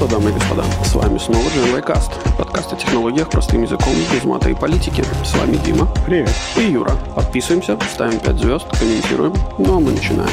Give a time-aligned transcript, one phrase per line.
[0.00, 1.42] что, дамы и господа, с вами снова
[1.82, 5.04] Cast, подкаст о технологиях простым языком, без мата и политики.
[5.22, 5.86] С вами Дима.
[6.06, 6.30] Привет.
[6.56, 6.92] И Юра.
[7.14, 9.34] Подписываемся, ставим 5 звезд, комментируем.
[9.58, 10.30] Ну а мы начинаем.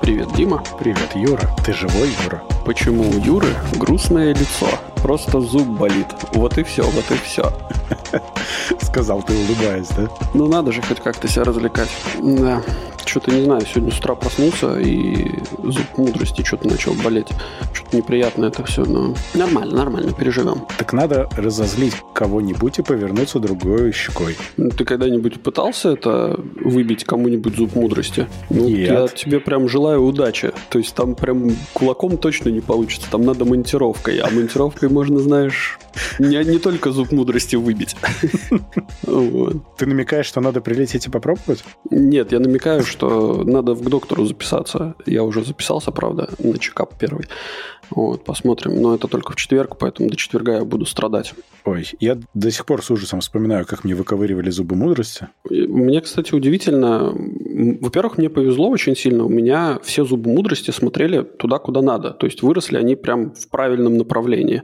[0.00, 0.62] Привет, Дима.
[0.78, 1.50] Привет, Юра.
[1.64, 2.40] Ты живой, Юра?
[2.64, 4.68] Почему у Юры грустное лицо?
[5.02, 6.06] Просто зуб болит.
[6.32, 7.52] Вот и все, вот и все.
[8.82, 10.08] Сказал ты, улыбаясь, да?
[10.34, 11.90] Ну надо же хоть как-то себя развлекать.
[12.22, 12.62] Да.
[13.04, 15.28] Что-то не знаю, сегодня с утра проснулся и
[15.64, 17.28] зуб мудрости что-то начал болеть.
[17.72, 20.66] Что-то неприятно это все, но нормально, нормально, переживем.
[20.78, 24.36] Так надо разозлить кого-нибудь и повернуться другой щекой.
[24.56, 28.28] Ну, Ты когда-нибудь пытался это выбить кому-нибудь зуб мудрости?
[28.50, 28.88] Ну, Нет.
[28.88, 30.52] я тебе прям желаю удачи.
[30.70, 33.08] То есть там прям кулаком точно не получится.
[33.10, 34.18] Там надо монтировкой.
[34.18, 35.78] А монтировкой можно, знаешь,
[36.18, 37.96] не, не только зуб мудрости выбить.
[39.02, 39.76] Вот.
[39.76, 41.64] Ты намекаешь, что надо прилететь и попробовать?
[41.90, 44.94] Нет, я намекаю, что надо к доктору записаться.
[45.06, 47.26] Я уже записался, правда, на чекап первый.
[47.94, 48.80] Вот, посмотрим.
[48.80, 51.34] Но это только в четверг, поэтому до четверга я буду страдать.
[51.64, 55.28] Ой, я до сих пор с ужасом вспоминаю, как мне выковыривали зубы мудрости.
[55.48, 57.12] Мне, кстати, удивительно.
[57.80, 59.24] Во-первых, мне повезло очень сильно.
[59.24, 62.10] У меня все зубы мудрости смотрели туда, куда надо.
[62.10, 64.62] То есть выросли они прям в правильном направлении.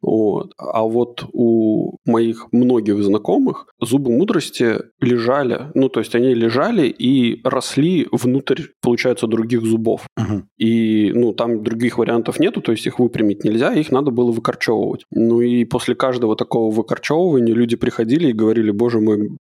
[0.00, 0.52] Вот.
[0.58, 7.40] А вот у моих многих знакомых зубы мудрости лежали, ну, то есть они лежали и
[7.44, 10.06] росли внутрь, получается, других зубов.
[10.16, 10.48] Мгм.
[10.56, 15.04] И, ну, там других вариантов нету, то есть их выпрямить нельзя, их надо было выкорчевывать.
[15.10, 19.38] Ну и после каждого такого выкорчевывания люди приходили и говорили, боже мой,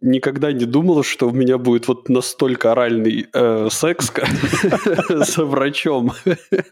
[0.00, 4.12] никогда не думал, что у меня будет вот настолько оральный э, секс
[5.08, 6.12] с врачом.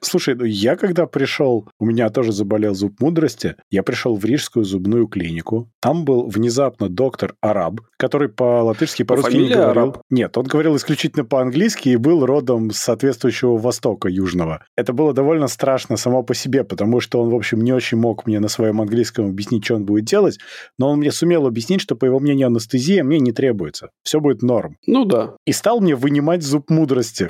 [0.01, 4.65] Слушай, ну я когда пришел, у меня тоже заболел зуб мудрости, я пришел в Рижскую
[4.65, 5.71] зубную клинику.
[5.81, 9.97] Там был внезапно доктор Араб, который по-латышски, по-русски не говорил.
[10.11, 14.65] Нет, он говорил исключительно по-английски и был родом с соответствующего Востока Южного.
[14.77, 18.27] Это было довольно страшно само по себе, потому что он, в общем, не очень мог
[18.27, 20.39] мне на своем английском объяснить, что он будет делать,
[20.79, 23.91] но он мне сумел объяснить, что, по его мнению, анестезия мне не требуется.
[24.03, 24.77] Все будет норм.
[24.87, 25.35] Ну да.
[25.47, 27.29] И стал мне вынимать зуб мудрости.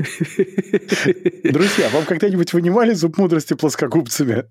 [1.44, 4.44] Друзья, вам когда-нибудь вынимали зуб мудрости плоскогубцами?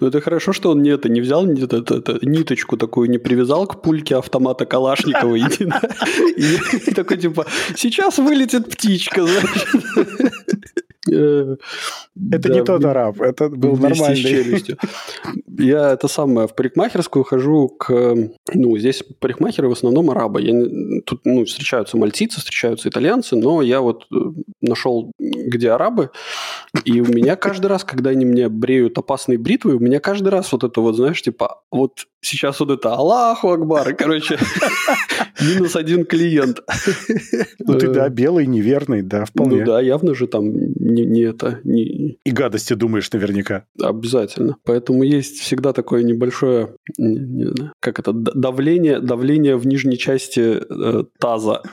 [0.00, 3.18] Ну это хорошо, что он не это не взял, не это- это- ниточку такую не
[3.18, 7.46] привязал к пульке автомата Калашникова и, такой типа,
[7.76, 9.24] сейчас вылетит птичка,
[11.06, 11.58] Это
[12.14, 14.16] да, не тот араб, это был нормальный.
[14.16, 14.78] челюстью.
[15.58, 18.16] Я это самое в парикмахерскую хожу к...
[18.54, 20.40] Ну, здесь парикмахеры в основном арабы.
[20.40, 24.16] Я тут, ну, встречаются мальтийцы, встречаются итальянцы, но я вот э,
[24.62, 26.10] нашел, где арабы,
[26.84, 30.50] и у меня каждый раз, когда они мне бреют опасной бритвой, у меня каждый раз
[30.52, 34.38] вот это вот, знаешь, типа, вот сейчас вот это Аллаху Акбар, короче,
[35.40, 36.62] минус один клиент.
[37.60, 39.60] Ну ты, да, белый, неверный, да, вполне.
[39.60, 43.66] Ну да, явно же там не, не это, не, И гадости думаешь наверняка.
[43.80, 44.56] Обязательно.
[44.64, 50.60] Поэтому есть всегда такое небольшое, не, не знаю, как это, давление, давление в нижней части
[50.68, 51.62] э, таза.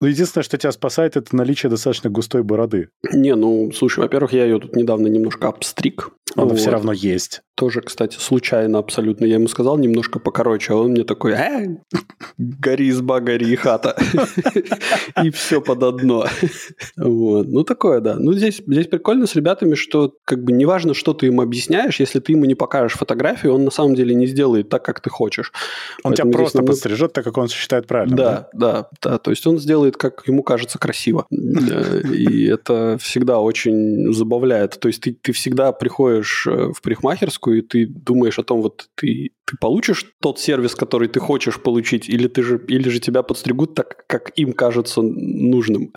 [0.00, 2.90] Ну, единственное, что тебя спасает, это наличие достаточно густой бороды.
[3.14, 6.10] Не, ну, слушай, во-первых, я ее тут недавно немножко обстриг.
[6.36, 6.58] Она Вот.
[6.58, 7.42] все равно есть.
[7.56, 9.26] Тоже, кстати, случайно абсолютно.
[9.26, 11.76] Я ему сказал немножко покороче, а он мне такой, э,
[12.36, 13.96] гори изба, гори хата.
[15.22, 16.26] И все под одно.
[16.96, 17.46] Вот.
[17.48, 18.16] Ну, такое, да.
[18.18, 22.18] Ну, здесь, здесь прикольно с ребятами, что как бы неважно, что ты им объясняешь, если
[22.18, 25.52] ты ему не покажешь фотографию, он на самом деле не сделает так, как ты хочешь.
[26.02, 28.16] Он Поэтому тебя просто намного- подстрижет так, как он считает правильным.
[28.16, 29.18] Да, да, да.
[29.18, 31.26] То есть он сделает, как ему кажется, красиво.
[31.74, 34.78] Э, И это всегда очень забавляет.
[34.80, 38.88] То есть ты, ты всегда приходишь э, в парикмахерскую, и ты думаешь о том, вот
[38.94, 43.22] ты, ты получишь тот сервис, который ты хочешь получить, или, ты же, или же тебя
[43.22, 45.92] подстригут так, как им кажется нужным.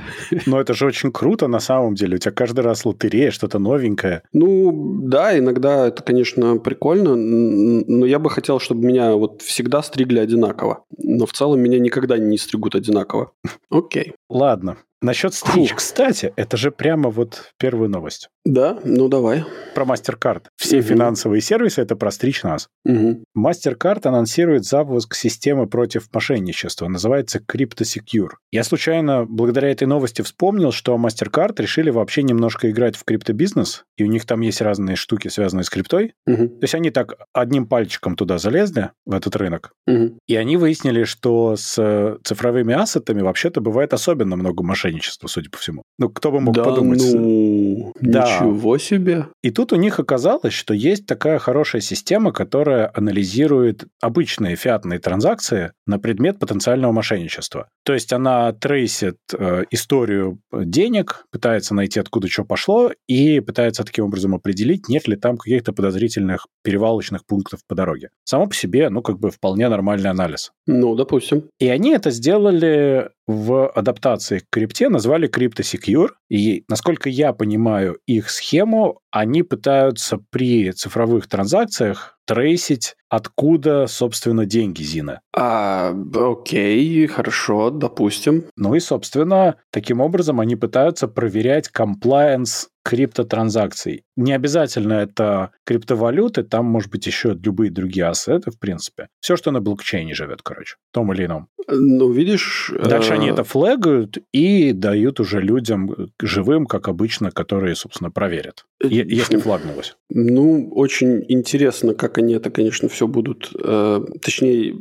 [0.46, 2.16] Но это же очень круто на самом деле.
[2.16, 4.24] У тебя каждый раз лотерея, что-то новенькое.
[4.34, 10.20] Ну, да, иногда это, конечно, прикольно, но я бы хотел, чтобы меня вот всегда стригли
[10.20, 10.86] одинаково.
[10.98, 13.32] Но в целом меня никогда не стригут одинаково.
[13.70, 14.14] Окей.
[14.30, 14.78] Ладно.
[15.02, 15.78] Насчет стричь, Фух.
[15.78, 18.30] кстати, это же прямо вот первая новость.
[18.46, 19.44] Да, ну давай.
[19.76, 20.46] Про MasterCard.
[20.56, 20.86] Все Мгм.
[20.86, 22.68] финансовые сервисы– это про стричь нас.
[22.86, 23.24] Мгм.
[23.38, 26.88] MasterCard анонсирует запуск системы против мошенничества.
[26.88, 28.30] Называется CryptoSecure.
[28.52, 34.04] Я случайно, благодаря этой новости, вспомнил, что MasterCard решили вообще немножко играть в криптобизнес, и
[34.04, 36.14] у них там есть разные штуки, связанные с криптой.
[36.26, 36.50] Мгм.
[36.50, 40.18] То есть они так одним пальчиком туда залезли, в этот рынок, Мгм.
[40.26, 44.87] и они выяснили, что с э, цифровыми ассетами вообще-то бывает особенно много мошенничества,
[45.28, 45.84] судя по всему.
[46.00, 47.02] Ну, кто бы мог да подумать.
[47.14, 48.24] ну, Да.
[48.24, 49.28] ничего себе.
[49.42, 55.72] И тут у них оказалось, что есть такая хорошая система, которая анализирует обычные фиатные транзакции
[55.86, 57.70] на предмет потенциального мошенничества.
[57.84, 64.06] То есть она трейсит э, историю денег, пытается найти, откуда что пошло, и пытается таким
[64.06, 68.10] образом определить, нет ли там каких-то подозрительных перевалочных пунктов по дороге.
[68.24, 70.52] Само по себе, ну, как бы вполне нормальный анализ.
[70.66, 71.50] Ну, допустим.
[71.60, 76.10] И они это сделали в адаптации к крипте назвали CryptoSecure.
[76.30, 84.82] И, насколько я понимаю их схему, они пытаются при цифровых транзакциях трейсить, откуда, собственно, деньги
[84.84, 85.22] Зина.
[85.36, 88.46] А, окей, хорошо, допустим.
[88.56, 94.06] Ну и, собственно, таким образом они пытаются проверять комплайенс криптотранзакций.
[94.16, 99.10] Не обязательно это криптовалюты, там, может быть, еще любые другие ассеты, в принципе.
[99.20, 101.50] Все, что на блокчейне живет, короче, в том или ином.
[101.68, 102.72] Ну, видишь...
[102.82, 108.66] Дальше они э, это флегают и дают уже людям живым, как обычно, которые, собственно, проверят,
[108.82, 109.98] э, если флагнулось.
[110.10, 113.52] Ну, очень интересно, как они это, конечно, все будут...
[113.64, 114.76] Э, точнее,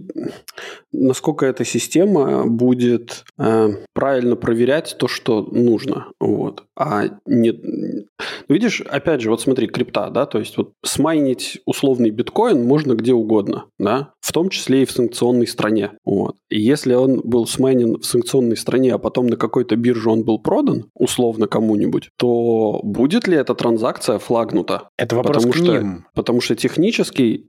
[0.90, 3.24] насколько эта система будет
[3.92, 6.06] правильно проверять то, что нужно.
[6.18, 6.64] Вот.
[6.78, 12.10] А не, ну, видишь, опять же, вот смотри, крипта, да, то есть вот смайнить условный
[12.10, 16.36] биткоин можно где угодно, да, в том числе и в санкционной стране, вот.
[16.50, 20.38] И если он был смайнен в санкционной стране, а потом на какой-то бирже он был
[20.38, 24.90] продан, условно кому-нибудь, то будет ли эта транзакция флагнута?
[24.98, 26.06] Это вопрос потому к что, ним.
[26.14, 27.48] Потому что технический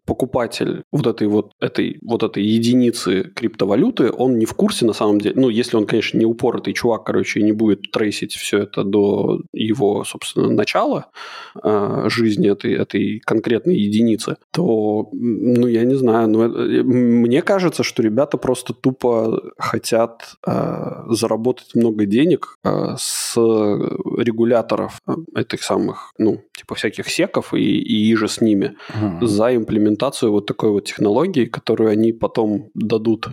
[0.58, 5.20] покупатель вот этой вот этой вот этой единицы криптовалюты, он не в курсе на самом
[5.20, 8.84] деле, ну, если он, конечно, не упоротый чувак, короче, и не будет трейсить все это
[8.84, 11.08] до его, собственно, начала
[11.64, 17.42] э, жизни этой, этой конкретной единицы, то, ну, я не знаю, но это, э, мне
[17.42, 25.64] кажется, что ребята просто тупо хотят э, заработать много денег э, с регуляторов э, этих
[25.64, 29.28] самых, ну, типа всяких секов и, и иже с ними угу.
[29.28, 33.28] за имплементацию вот такой вот технологии, которую они потом дадут.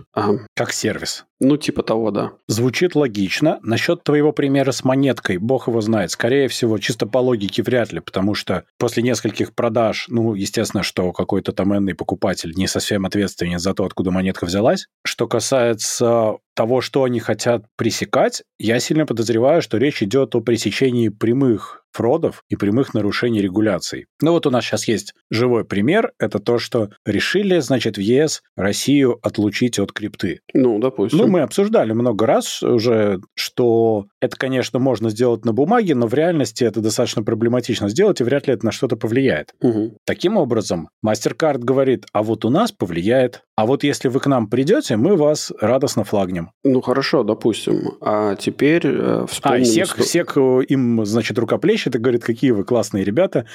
[0.53, 1.25] Как сервис.
[1.39, 2.33] Ну, типа того, да.
[2.47, 3.59] Звучит логично.
[3.61, 6.11] Насчет твоего примера с монеткой, бог его знает.
[6.11, 11.11] Скорее всего, чисто по логике вряд ли, потому что после нескольких продаж, ну, естественно, что
[11.11, 14.87] какой-то там энный покупатель не совсем ответственен за то, откуда монетка взялась.
[15.05, 21.09] Что касается того, что они хотят пресекать, я сильно подозреваю, что речь идет о пресечении
[21.09, 24.05] прямых фродов и прямых нарушений регуляций.
[24.21, 26.11] Ну вот у нас сейчас есть живой пример.
[26.19, 30.41] Это то, что решили, значит, в ЕС Россию отлучить от крипты.
[30.53, 31.19] Ну, допустим.
[31.19, 36.13] Ну, мы обсуждали много раз уже, что это, конечно, можно сделать на бумаге, но в
[36.13, 39.53] реальности это достаточно проблематично сделать, и вряд ли это на что-то повлияет.
[39.61, 39.97] Угу.
[40.05, 43.43] Таким образом, MasterCard говорит, а вот у нас повлияет.
[43.57, 46.51] А вот если вы к нам придете, мы вас радостно флагнем.
[46.65, 47.93] Ну, хорошо, допустим.
[48.01, 49.61] А теперь э, вспомним...
[49.61, 50.03] А, СЕК, что...
[50.03, 50.37] СЕК
[50.67, 53.45] им, значит, рукоплещет и говорит, какие вы классные ребята,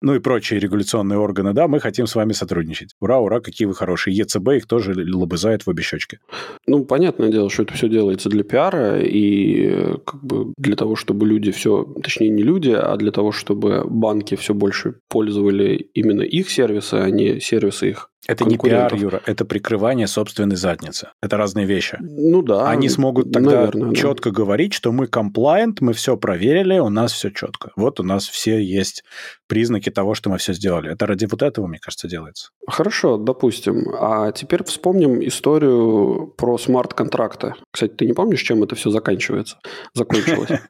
[0.00, 2.94] ну и прочие регуляционные органы, да, мы хотим с вами сотрудничать.
[3.00, 4.16] Ура, ура, какие вы хорошие.
[4.16, 6.20] ЕЦБ их тоже лобызает в обе щечки.
[6.66, 10.96] Ну, понятное дело, что это все делается для пиара и э, как бы для того,
[10.96, 16.22] чтобы люди все, точнее не люди, а для того, чтобы банки все больше пользовали именно
[16.22, 21.08] их сервисы, а не сервисы их это не пиар, Юра, это прикрывание собственной задницы.
[21.22, 21.98] Это разные вещи.
[22.00, 22.68] Ну да.
[22.68, 24.36] Они смогут тогда наверное, четко да.
[24.36, 27.72] говорить, что мы compliant, мы все проверили, у нас все четко.
[27.76, 29.04] Вот у нас все есть
[29.46, 30.92] признаки того, что мы все сделали.
[30.92, 32.50] Это ради вот этого, мне кажется, делается.
[32.68, 33.86] Хорошо, допустим.
[33.98, 37.54] А теперь вспомним историю про смарт-контракты.
[37.72, 39.58] Кстати, ты не помнишь, чем это все заканчивается?
[39.94, 40.50] Закончилось.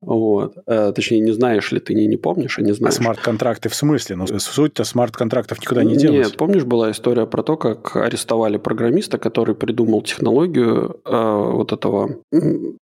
[0.00, 0.58] Вот.
[0.66, 2.96] Э, точнее, не знаешь ли ты, не, помнишь, а не знаешь.
[2.96, 4.16] Смарт-контракты в смысле?
[4.16, 6.26] Ну, суть-то смарт-контрактов никуда не делалась.
[6.26, 12.16] Нет, помнишь, была история про то, как арестовали программиста, который придумал технологию э, вот этого,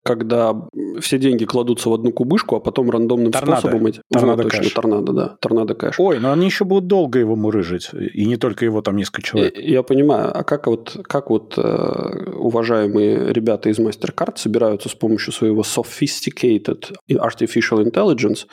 [0.05, 0.55] когда
[1.01, 3.61] все деньги кладутся в одну кубышку, а потом рандомным торнадо.
[3.61, 3.93] способом...
[4.11, 5.37] Торнадо вот, точно, торнадо, да.
[5.41, 5.97] Торнадо кэш.
[5.99, 7.91] Ой, но они еще будут долго его мурыжить.
[7.93, 9.57] И не только его, там несколько человек.
[9.59, 10.31] Я, я понимаю.
[10.37, 16.95] А как вот, как вот э, уважаемые ребята из MasterCard собираются с помощью своего sophisticated
[17.11, 18.47] artificial intelligence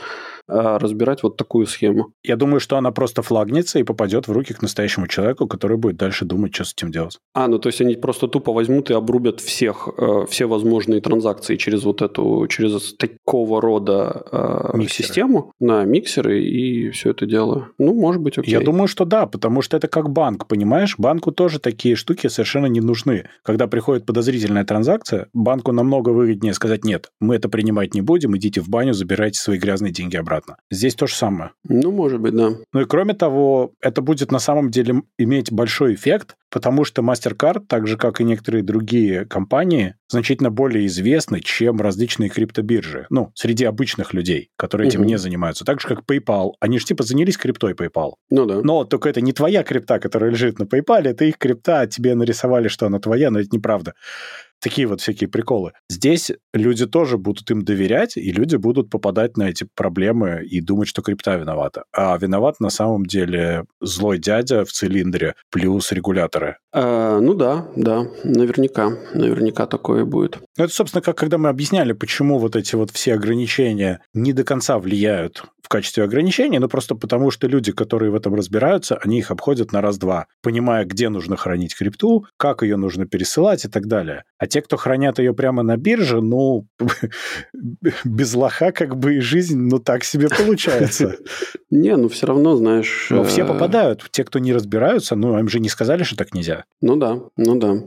[0.50, 2.14] разбирать вот такую схему.
[2.24, 5.98] Я думаю, что она просто флагнется и попадет в руки к настоящему человеку, который будет
[5.98, 7.20] дальше думать, что с этим делать.
[7.34, 11.56] А, ну то есть они просто тупо возьмут и обрубят всех, э, все возможные транзакции
[11.56, 17.70] через вот эту, через такого рода э, систему на миксеры и все это дело.
[17.78, 18.52] Ну, может быть, окей.
[18.52, 20.96] Я думаю, что да, потому что это как банк, понимаешь?
[20.98, 23.26] Банку тоже такие штуки совершенно не нужны.
[23.44, 28.62] Когда приходит подозрительная транзакция, банку намного выгоднее сказать, нет, мы это принимать не будем, идите
[28.62, 30.58] в баню, забирайте свои грязные деньги обратно обратно.
[30.72, 31.52] Здесь то же самое.
[31.64, 32.52] Ну, может быть, да.
[32.74, 37.66] Ну и кроме того, это будет на самом деле иметь большой эффект, потому что MasterCard,
[37.68, 43.06] так же как и некоторые другие компании, значительно более известны, чем различные криптобиржи.
[43.10, 45.10] Ну, среди обычных людей, которые этим угу.
[45.10, 45.66] не занимаются.
[45.66, 46.54] Так же, как PayPal.
[46.60, 48.14] Они же типа занялись криптой PayPal.
[48.30, 48.62] Ну да.
[48.64, 52.68] Но только это не твоя крипта, которая лежит на PayPal, это их крипта, тебе нарисовали,
[52.68, 53.94] что она твоя, но это неправда.
[54.62, 55.72] Такие вот всякие приколы.
[55.90, 60.88] Здесь люди тоже будут им доверять, и люди будут попадать на эти проблемы и думать,
[60.88, 61.84] что крипта виновата.
[61.94, 66.58] А виноват на самом деле злой дядя в цилиндре плюс регуляторы.
[66.72, 68.98] А, ну да, да, наверняка.
[69.14, 70.40] Наверняка такое будет.
[70.58, 74.44] Ну, это, собственно, как когда мы объясняли, почему вот эти вот все ограничения не до
[74.44, 79.20] конца влияют в качестве ограничений, но просто потому, что люди, которые в этом разбираются, они
[79.20, 83.86] их обходят на раз-два, понимая, где нужно хранить крипту, как ее нужно пересылать и так
[83.86, 84.24] далее.
[84.40, 86.66] А те, кто хранят ее прямо на бирже, ну,
[88.04, 91.18] без лоха как бы и жизнь, ну, так себе получается.
[91.70, 93.08] Не, ну, все равно, знаешь...
[93.12, 94.08] Но все э, попадают.
[94.12, 96.66] Те, кто не разбираются, ну, им же не сказали, что так нельзя.
[96.82, 97.84] Ну да, ну да.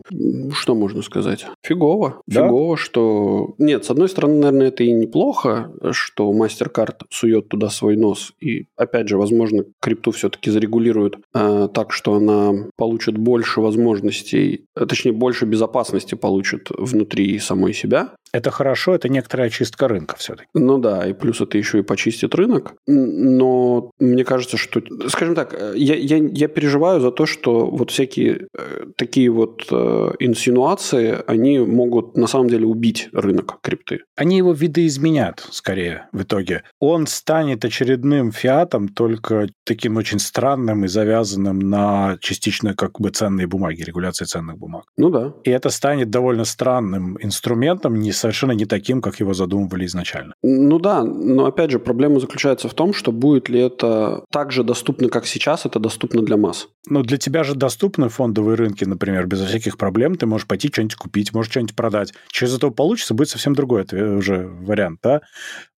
[0.54, 1.47] Что можно сказать?
[1.62, 2.23] Фигово.
[2.31, 3.54] Фигово, что...
[3.59, 8.33] Нет, с одной стороны, наверное, это и неплохо, что MasterCard сует туда свой нос.
[8.40, 14.87] И, опять же, возможно, крипту все-таки зарегулируют э, так, что она получит больше возможностей, э,
[14.87, 18.14] точнее, больше безопасности получит внутри самой себя.
[18.32, 20.48] Это хорошо, это некоторая очистка рынка все-таки.
[20.54, 22.74] Ну да, и плюс это еще и почистит рынок.
[22.86, 27.90] Но мне кажется, что, скажем так, э, я, я, я переживаю за то, что вот
[27.90, 34.00] всякие э, такие вот э, инсинуации, они могут на самом деле убить рынок крипты.
[34.16, 36.62] Они его видоизменят, скорее, в итоге.
[36.80, 43.46] Он станет очередным фиатом, только таким очень странным и завязанным на частично как бы ценные
[43.46, 44.84] бумаги, регуляции ценных бумаг.
[44.96, 45.34] Ну да.
[45.44, 50.35] И это станет довольно странным инструментом, не совершенно не таким, как его задумывали изначально.
[50.43, 54.64] Ну да, но опять же, проблема заключается в том, что будет ли это так же
[54.64, 56.69] доступно, как сейчас, это доступно для масс.
[56.88, 60.17] Ну, для тебя же доступны фондовые рынки, например, без всяких проблем.
[60.17, 62.12] Ты можешь пойти что-нибудь купить, можешь что-нибудь продать.
[62.33, 65.21] Что из этого получится, будет совсем другой это уже вариант, да?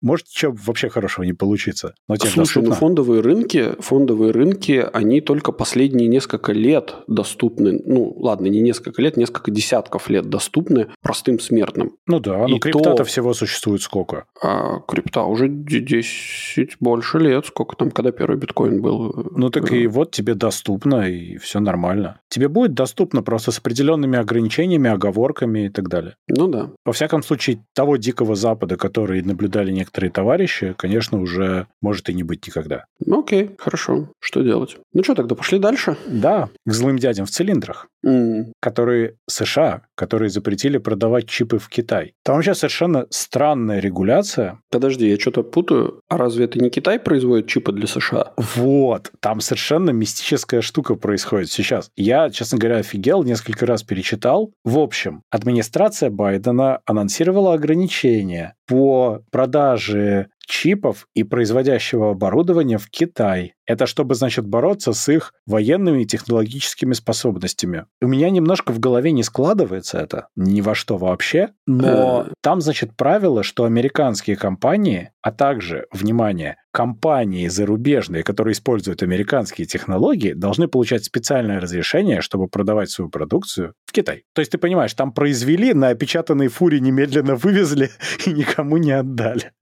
[0.01, 1.95] Может, что вообще хорошего не получится.
[2.09, 2.69] Но Слушай, доступно...
[2.71, 7.81] ну фондовые рынки, фондовые рынки, они только последние несколько лет доступны.
[7.85, 11.97] Ну, ладно, не несколько лет, несколько десятков лет доступны простым смертным.
[12.07, 13.05] Ну да, но ну крипта-то то...
[13.05, 14.25] всего существует сколько?
[14.43, 17.47] А крипта уже 10 больше лет.
[17.47, 19.31] Сколько там, когда первый биткоин был?
[19.31, 22.21] Ну так и вот тебе доступно, и все нормально.
[22.29, 26.17] Тебе будет доступно просто с определенными ограничениями, оговорками и так далее.
[26.29, 26.71] Ну да.
[26.85, 32.23] Во всяком случае, того дикого запада, который наблюдали некоторые товарищи, конечно, уже может и не
[32.23, 32.85] быть никогда.
[33.05, 34.09] Ну окей, хорошо.
[34.21, 34.77] Что делать?
[34.93, 35.97] Ну что, тогда пошли дальше?
[36.07, 38.53] Да, к злым дядям в цилиндрах, mm.
[38.61, 42.15] которые США, которые запретили продавать чипы в Китай.
[42.25, 44.59] Там вообще совершенно странная регуляция.
[44.71, 46.01] Подожди, я что-то путаю.
[46.09, 48.33] А разве это не Китай производит чипы для США?
[48.57, 49.13] Вот.
[49.21, 51.91] Там совершенно мистическая штука происходит сейчас.
[51.97, 54.53] Я, честно говоря, офигел, несколько раз перечитал.
[54.65, 63.55] В общем, администрация Байдена анонсировала ограничения по продаже чипов и производящего оборудования в Китай.
[63.67, 67.87] Это чтобы, значит, бороться с их военными и технологическими способностями.
[68.01, 72.97] У меня немножко в голове не складывается это, ни во что вообще, но там, значит,
[72.97, 81.05] правило, что американские компании, а также, внимание, компании зарубежные, которые используют американские технологии, должны получать
[81.05, 84.25] специальное разрешение, чтобы продавать свою продукцию в Китай.
[84.35, 87.91] То есть ты понимаешь, там произвели, на опечатанной фуре немедленно вывезли
[88.27, 89.53] и никому не отдали.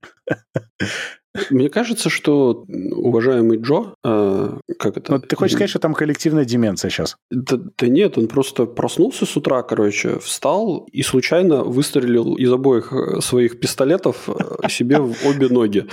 [1.49, 5.13] Мне кажется, что уважаемый Джо, э, как это?
[5.13, 7.17] Ну, ты хочешь сказать, что там коллективная деменция сейчас?
[7.31, 12.93] Да, да нет, он просто проснулся с утра, короче, встал и случайно выстрелил из обоих
[12.93, 15.87] э, своих пистолетов э, себе в обе ноги.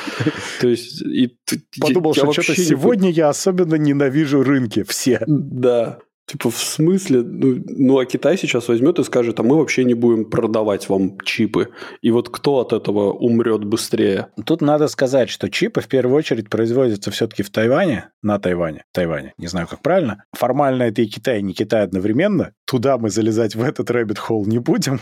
[0.60, 1.34] То есть и
[1.80, 5.22] подумал, что что-то сегодня я особенно ненавижу рынки все.
[5.26, 6.00] Да.
[6.30, 7.22] Типа, в смысле?
[7.22, 11.18] Ну, ну, а Китай сейчас возьмет и скажет, а мы вообще не будем продавать вам
[11.22, 11.70] чипы.
[12.02, 14.28] И вот кто от этого умрет быстрее?
[14.46, 19.34] Тут надо сказать, что чипы в первую очередь производятся все-таки в Тайване, на Тайване, Тайване,
[19.38, 20.22] не знаю, как правильно.
[20.32, 22.52] Формально это и Китай, и не Китай одновременно.
[22.64, 25.00] Туда мы залезать в этот rabbit hole не будем.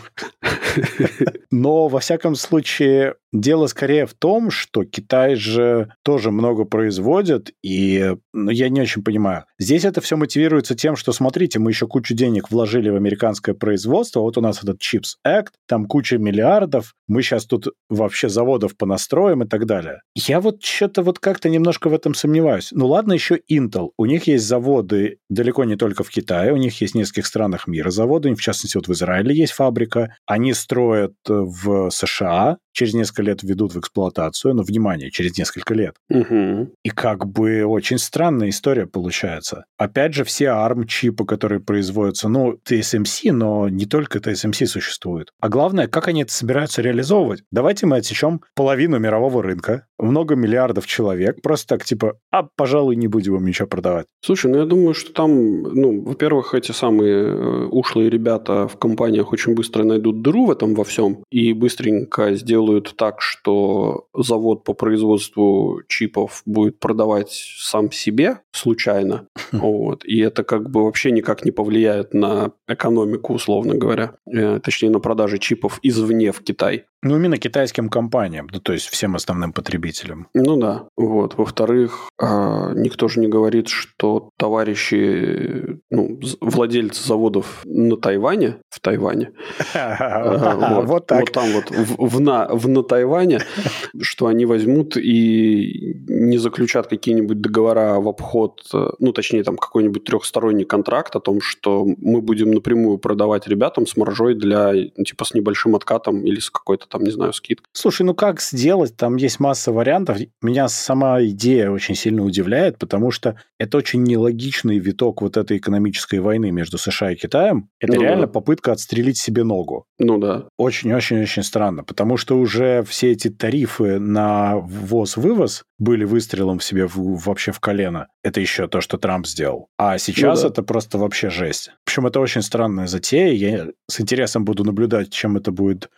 [1.51, 8.15] Но, во всяком случае, дело скорее в том, что Китай же тоже много производит, и
[8.33, 9.45] ну, я не очень понимаю.
[9.57, 14.21] Здесь это все мотивируется тем, что, смотрите, мы еще кучу денег вложили в американское производство,
[14.21, 19.43] вот у нас этот Chips Act, там куча миллиардов, мы сейчас тут вообще заводов понастроим
[19.43, 20.01] и так далее.
[20.15, 22.69] Я вот что-то вот как-то немножко в этом сомневаюсь.
[22.71, 23.89] Ну ладно, еще Intel.
[23.97, 27.67] У них есть заводы далеко не только в Китае, у них есть в нескольких странах
[27.67, 30.15] мира заводы, в частности, вот в Израиле есть фабрика.
[30.25, 35.95] Они строят в США, через несколько лет введут в эксплуатацию, но, внимание, через несколько лет.
[36.09, 36.73] Угу.
[36.83, 39.65] И как бы очень странная история получается.
[39.77, 45.29] Опять же, все ARM-чипы, которые производятся, ну, TSMC, но не только TSMC существует.
[45.39, 47.43] А главное, как они это собираются реализовывать.
[47.51, 53.07] Давайте мы отсечем половину мирового рынка, много миллиардов человек, просто так типа, а, пожалуй, не
[53.07, 54.05] будем им ничего продавать.
[54.21, 59.31] Слушай, ну я думаю, что там, ну, во-первых, эти самые э, ушлые ребята в компаниях
[59.33, 62.58] очень быстро найдут дыру в этом во всем и быстренько сделают
[62.95, 69.27] так, что завод по производству чипов будет продавать сам себе случайно.
[69.51, 70.05] Вот.
[70.05, 74.13] И это как бы вообще никак не повлияет на экономику, условно говоря.
[74.31, 76.85] Э, точнее, на продажи чипов извне в Китай.
[77.01, 80.27] Ну, именно китайским компаниям, ну, то есть всем основным потребителям.
[80.33, 80.83] Ну да.
[80.97, 81.35] Вот.
[81.37, 89.31] Во-вторых, а, никто же не говорит, что товарищи, ну, владельцы заводов на Тайване, в Тайване,
[89.73, 91.21] вот так.
[91.21, 92.19] Вот там вот, в
[92.51, 93.39] в на Тайване,
[94.01, 98.61] что они возьмут и не заключат какие-нибудь договора в обход,
[98.99, 103.95] ну, точнее, там какой-нибудь трехсторонний контракт о том, что мы будем напрямую продавать ребятам с
[103.97, 107.67] маржой для, типа, с небольшим откатом или с какой-то там, не знаю, скидкой.
[107.71, 108.95] Слушай, ну как сделать?
[108.95, 110.17] Там есть масса вариантов.
[110.41, 116.19] Меня сама идея очень сильно удивляет, потому что это очень нелогичный виток вот этой экономической
[116.19, 117.69] войны между США и Китаем.
[117.79, 118.31] Это ну, реально да.
[118.31, 119.85] попытка отстрелить себе ногу.
[119.99, 120.47] Ну да.
[120.57, 127.23] Очень-очень-очень странно, потому что уже все эти тарифы на ввоз-вывоз были выстрелом в себе в,
[127.23, 128.07] вообще в колено.
[128.23, 129.67] Это еще то, что Трамп сделал.
[129.77, 130.53] А сейчас ну, да.
[130.53, 131.71] это просто вообще жесть.
[131.89, 133.33] Общем, это очень странная затея.
[133.33, 135.89] Я с интересом буду наблюдать, чем это будет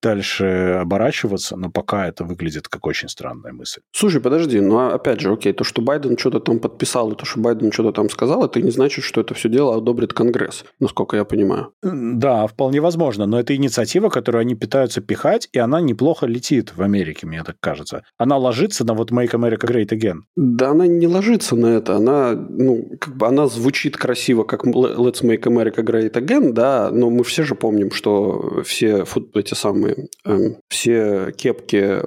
[0.00, 3.80] дальше оборачиваться, но пока это выглядит как очень странная мысль.
[3.90, 7.24] Слушай, подожди, ну а опять же, окей, то, что Байден что-то там подписал, и то,
[7.24, 11.16] что Байден что-то там сказал, это не значит, что это все дело одобрит Конгресс, насколько
[11.16, 11.72] я понимаю.
[11.82, 16.82] Да, вполне возможно, но это инициатива, которую они пытаются пихать, и она неплохо летит в
[16.82, 18.04] Америке, мне так кажется.
[18.18, 20.20] Она ложится на вот Make America Great Again.
[20.36, 25.24] Да, она не ложится на это, она, ну, как бы она звучит красиво, как Let's
[25.24, 29.04] Make America Great Again, да, но мы все же помним, что все
[29.34, 32.00] эти самые, эм, все кепки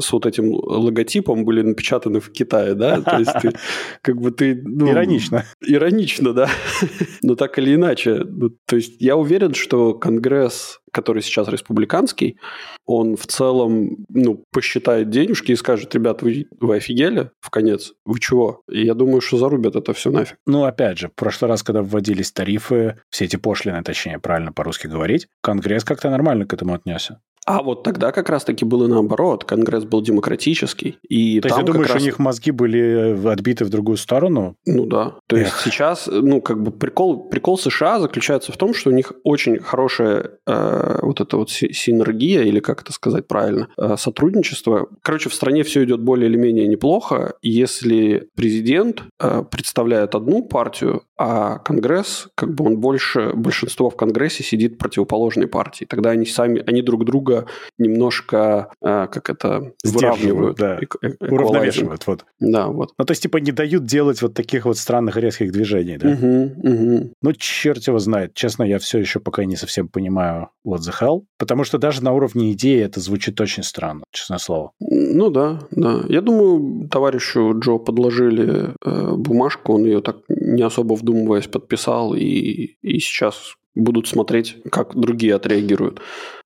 [0.00, 3.52] с вот этим логотипом были напечатаны в Китае, да, то есть ты,
[4.02, 4.60] как бы ты...
[4.64, 5.44] Ну, иронично.
[5.60, 6.48] Иронично, да,
[7.22, 8.22] но так или иначе.
[8.24, 12.38] Ну, то есть я уверен, что Конгресс который сейчас республиканский,
[12.86, 17.92] он в целом, ну, посчитает денежки и скажет, ребят, вы, вы офигели в конец?
[18.04, 18.62] Вы чего?
[18.70, 20.36] И я думаю, что зарубят это все нафиг.
[20.46, 24.86] Ну, опять же, в прошлый раз, когда вводились тарифы, все эти пошлины, точнее, правильно по-русски
[24.86, 27.20] говорить, Конгресс как-то нормально к этому отнесся.
[27.52, 29.44] А вот тогда как раз-таки было наоборот.
[29.44, 30.96] Конгресс был демократический.
[31.06, 32.00] И То есть ты думаешь, раз...
[32.00, 34.56] у них мозги были отбиты в другую сторону?
[34.64, 35.16] Ну да.
[35.26, 35.42] То Эх.
[35.42, 39.58] есть сейчас, ну, как бы прикол, прикол США заключается в том, что у них очень
[39.58, 44.88] хорошая э, вот эта вот синергия, или как это сказать правильно, э, сотрудничество.
[45.02, 47.34] Короче, в стране все идет более или менее неплохо.
[47.42, 54.42] Если президент э, представляет одну партию, а Конгресс, как бы он больше, большинство в Конгрессе
[54.42, 55.84] сидит противоположной партии.
[55.84, 57.46] Тогда они сами, они друг друга
[57.78, 60.58] немножко, э, как это, выравнивают.
[60.58, 60.80] Да.
[61.20, 62.24] Уравновешивают, вот.
[62.40, 62.90] Да, вот.
[62.98, 66.08] Ну, то есть, типа, не дают делать вот таких вот странных резких движений, да?
[66.08, 67.12] Угу, угу.
[67.22, 68.34] Ну, черт его знает.
[68.34, 72.12] Честно, я все еще пока не совсем понимаю what the hell, потому что даже на
[72.12, 74.72] уровне идеи это звучит очень странно, честное слово.
[74.80, 76.00] Ну да, да.
[76.08, 82.76] Я думаю, товарищу Джо подложили э, бумажку, он ее так не особо вдумываясь подписал, и,
[82.82, 86.00] и сейчас будут смотреть, как другие отреагируют.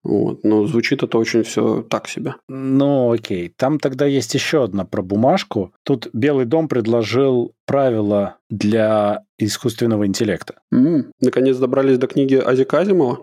[0.05, 0.45] Вот.
[0.45, 2.35] Но звучит это очень все так себе.
[2.49, 3.53] Ну, окей.
[3.57, 5.73] Там тогда есть еще одна про бумажку.
[5.83, 10.55] Тут Белый дом предложил правила для искусственного интеллекта.
[10.73, 13.19] Mm, наконец добрались до книги Азика Азимова?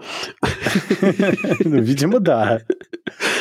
[1.64, 2.62] Ну, видимо, да.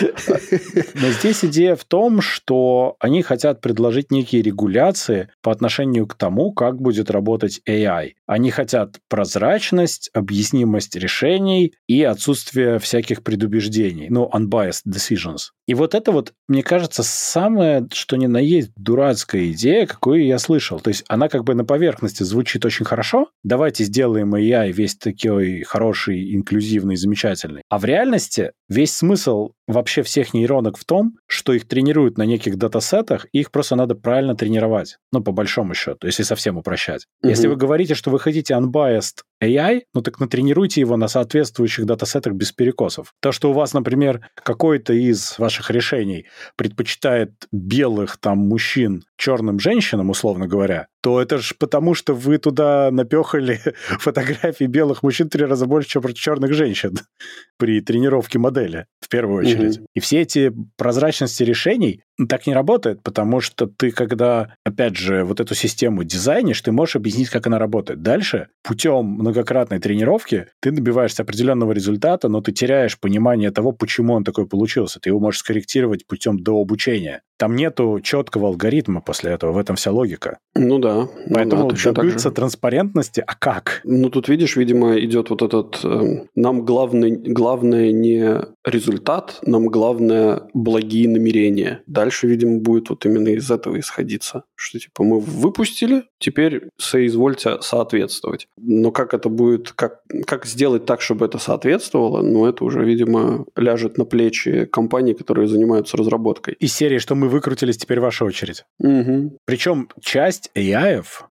[0.00, 6.52] Но здесь идея в том, что они хотят предложить некие регуляции по отношению к тому,
[6.52, 8.12] как будет работать AI.
[8.26, 15.50] Они хотят прозрачность, объяснимость решений и отсутствие всяких предубеждений, ну, unbiased decisions.
[15.66, 20.38] И вот это вот, мне кажется, самое, что ни на есть, дурацкая идея, какую я
[20.38, 20.81] слышал.
[20.81, 23.29] То есть она как бы на поверхности звучит очень хорошо.
[23.44, 27.62] Давайте сделаем AI весь такой хороший, инклюзивный, замечательный.
[27.68, 32.57] А в реальности весь смысл вообще всех нейронок в том, что их тренируют на неких
[32.57, 34.98] датасетах, и их просто надо правильно тренировать.
[35.12, 37.07] Ну, по большому счету, если совсем упрощать.
[37.22, 37.31] Угу.
[37.31, 42.35] Если вы говорите, что вы хотите unbiased AI, ну так натренируйте его на соответствующих датасетах
[42.35, 43.12] без перекосов.
[43.20, 46.26] То, что у вас, например, какой-то из ваших решений
[46.57, 52.90] предпочитает белых там мужчин черным женщинам, условно говоря, то это же потому, что вы туда
[52.90, 53.60] напехали
[53.98, 56.94] фотографии белых мужчин три раза больше, чем черных женщин
[57.58, 59.78] при тренировке модели, в первую очередь.
[59.78, 59.86] Угу.
[59.94, 65.40] И все эти прозрачности решений так не работает, потому что ты, когда, опять же, вот
[65.40, 68.02] эту систему дизайнишь, ты можешь объяснить, как она работает.
[68.02, 74.24] Дальше, путем многократной тренировки, ты добиваешься определенного результата, но ты теряешь понимание того, почему он
[74.24, 75.00] такой получился.
[75.00, 77.22] Ты его можешь скорректировать путем дообучения.
[77.38, 80.38] Там нету четкого алгоритма после этого, в этом вся логика.
[80.54, 80.91] Ну да.
[81.33, 83.81] Поэтому ну да, добиться транспарентности, а как?
[83.85, 85.81] Ну тут, видишь, видимо, идет вот этот...
[85.85, 91.83] Э, нам главный, главное не результат, нам главное благие намерения.
[91.87, 94.44] Дальше, видимо, будет вот именно из этого исходиться.
[94.55, 98.46] Что типа мы выпустили, теперь соизвольте соответствовать.
[98.57, 103.44] Но как это будет, как, как сделать так, чтобы это соответствовало, ну это уже, видимо,
[103.57, 106.55] ляжет на плечи компаний, которые занимаются разработкой.
[106.61, 108.64] Из серии, что мы выкрутились, теперь ваша очередь.
[108.78, 109.38] Угу.
[109.44, 110.82] Причем часть AI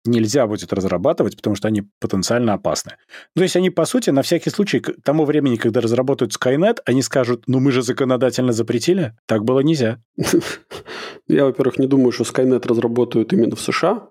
[0.05, 2.93] нельзя будет разрабатывать, потому что они потенциально опасны.
[3.35, 6.77] Ну, то есть они, по сути, на всякий случай, к тому времени, когда разработают Skynet,
[6.85, 9.13] они скажут, ну мы же законодательно запретили.
[9.25, 10.01] Так было нельзя.
[11.27, 14.07] Я, во-первых, не думаю, что Skynet разработают именно в США.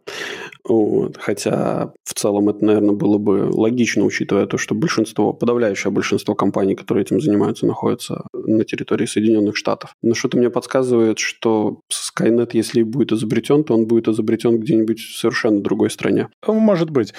[0.68, 1.16] Вот.
[1.18, 6.74] Хотя в целом это, наверное, было бы логично, учитывая то, что большинство, подавляющее большинство компаний,
[6.74, 9.94] которые этим занимаются, находятся на территории Соединенных Штатов.
[10.02, 15.00] Но что-то мне подсказывает, что Skynet, если и будет изобретен, то он будет изобретен где-нибудь
[15.26, 16.28] совершенно другой стране.
[16.46, 17.14] Может быть.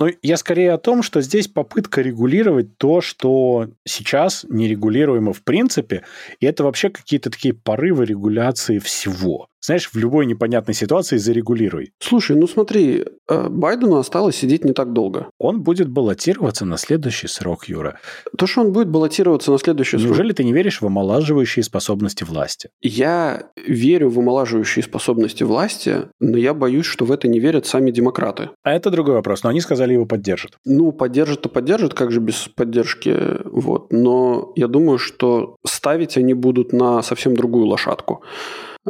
[0.00, 6.04] Но я скорее о том, что здесь попытка регулировать то, что сейчас нерегулируемо в принципе,
[6.40, 9.48] и это вообще какие-то такие порывы регуляции всего.
[9.60, 11.92] Знаешь, в любой непонятной ситуации зарегулируй.
[11.98, 15.28] Слушай, ну смотри, э, Байдену осталось сидеть не так долго.
[15.38, 17.98] Он будет баллотироваться на следующий срок, Юра.
[18.36, 20.16] То, что он будет баллотироваться на следующий Неужели срок...
[20.18, 22.70] Неужели ты не веришь в омолаживающие способности власти?
[22.80, 27.90] Я верю в омолаживающие способности власти, но я боюсь, что в это не верят сами
[27.90, 28.50] демократы.
[28.62, 30.52] А это другой вопрос, но они сказали, его поддержат.
[30.64, 33.92] Ну, поддержат-то поддержат, как же без поддержки, вот.
[33.92, 38.22] Но я думаю, что ставить они будут на совсем другую лошадку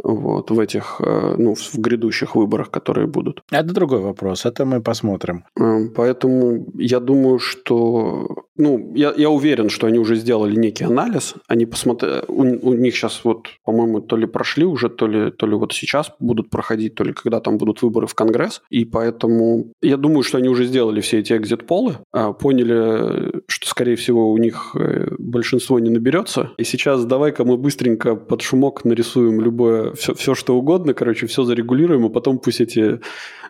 [0.03, 3.41] вот, в этих, э, ну, в грядущих выборах, которые будут.
[3.51, 5.43] Это другой вопрос, это мы посмотрим.
[5.59, 11.35] Э, поэтому я думаю, что, ну, я, я уверен, что они уже сделали некий анализ,
[11.47, 15.47] они посмотрели, у, у них сейчас вот, по-моему, то ли прошли уже, то ли, то
[15.47, 19.73] ли вот сейчас будут проходить, то ли когда там будут выборы в Конгресс, и поэтому
[19.81, 24.37] я думаю, что они уже сделали все эти экзит-полы, а, поняли, что, скорее всего, у
[24.37, 30.13] них э, большинство не наберется, и сейчас давай-ка мы быстренько под шумок нарисуем любое все,
[30.13, 32.99] все что угодно, короче, все зарегулируем, и потом пусть эти,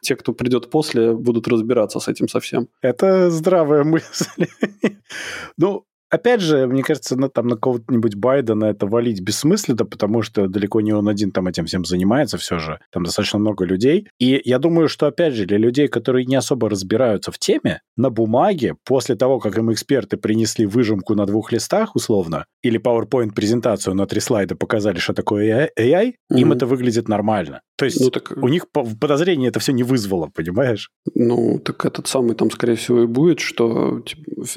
[0.01, 2.67] те, кто придет после, будут разбираться с этим совсем.
[2.81, 4.47] Это здравая мысль.
[5.57, 10.47] ну, Опять же, мне кажется, на, там, на кого-нибудь Байдена это валить бессмысленно, потому что
[10.47, 12.79] далеко не он один там этим всем занимается все же.
[12.91, 14.07] Там достаточно много людей.
[14.19, 18.09] И я думаю, что, опять же, для людей, которые не особо разбираются в теме, на
[18.09, 24.07] бумаге, после того, как им эксперты принесли выжимку на двух листах, условно, или PowerPoint-презентацию на
[24.07, 26.39] три слайда показали, что такое AI, mm-hmm.
[26.39, 27.61] им это выглядит нормально.
[27.79, 28.33] То есть ну, так...
[28.35, 30.91] у них подозрение это все не вызвало, понимаешь?
[31.15, 34.03] Ну, так этот самый там, скорее всего, и будет, что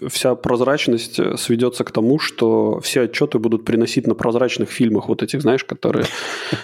[0.09, 5.41] вся прозрачность сведется к тому, что все отчеты будут приносить на прозрачных фильмах, вот этих,
[5.41, 6.05] знаешь, которые...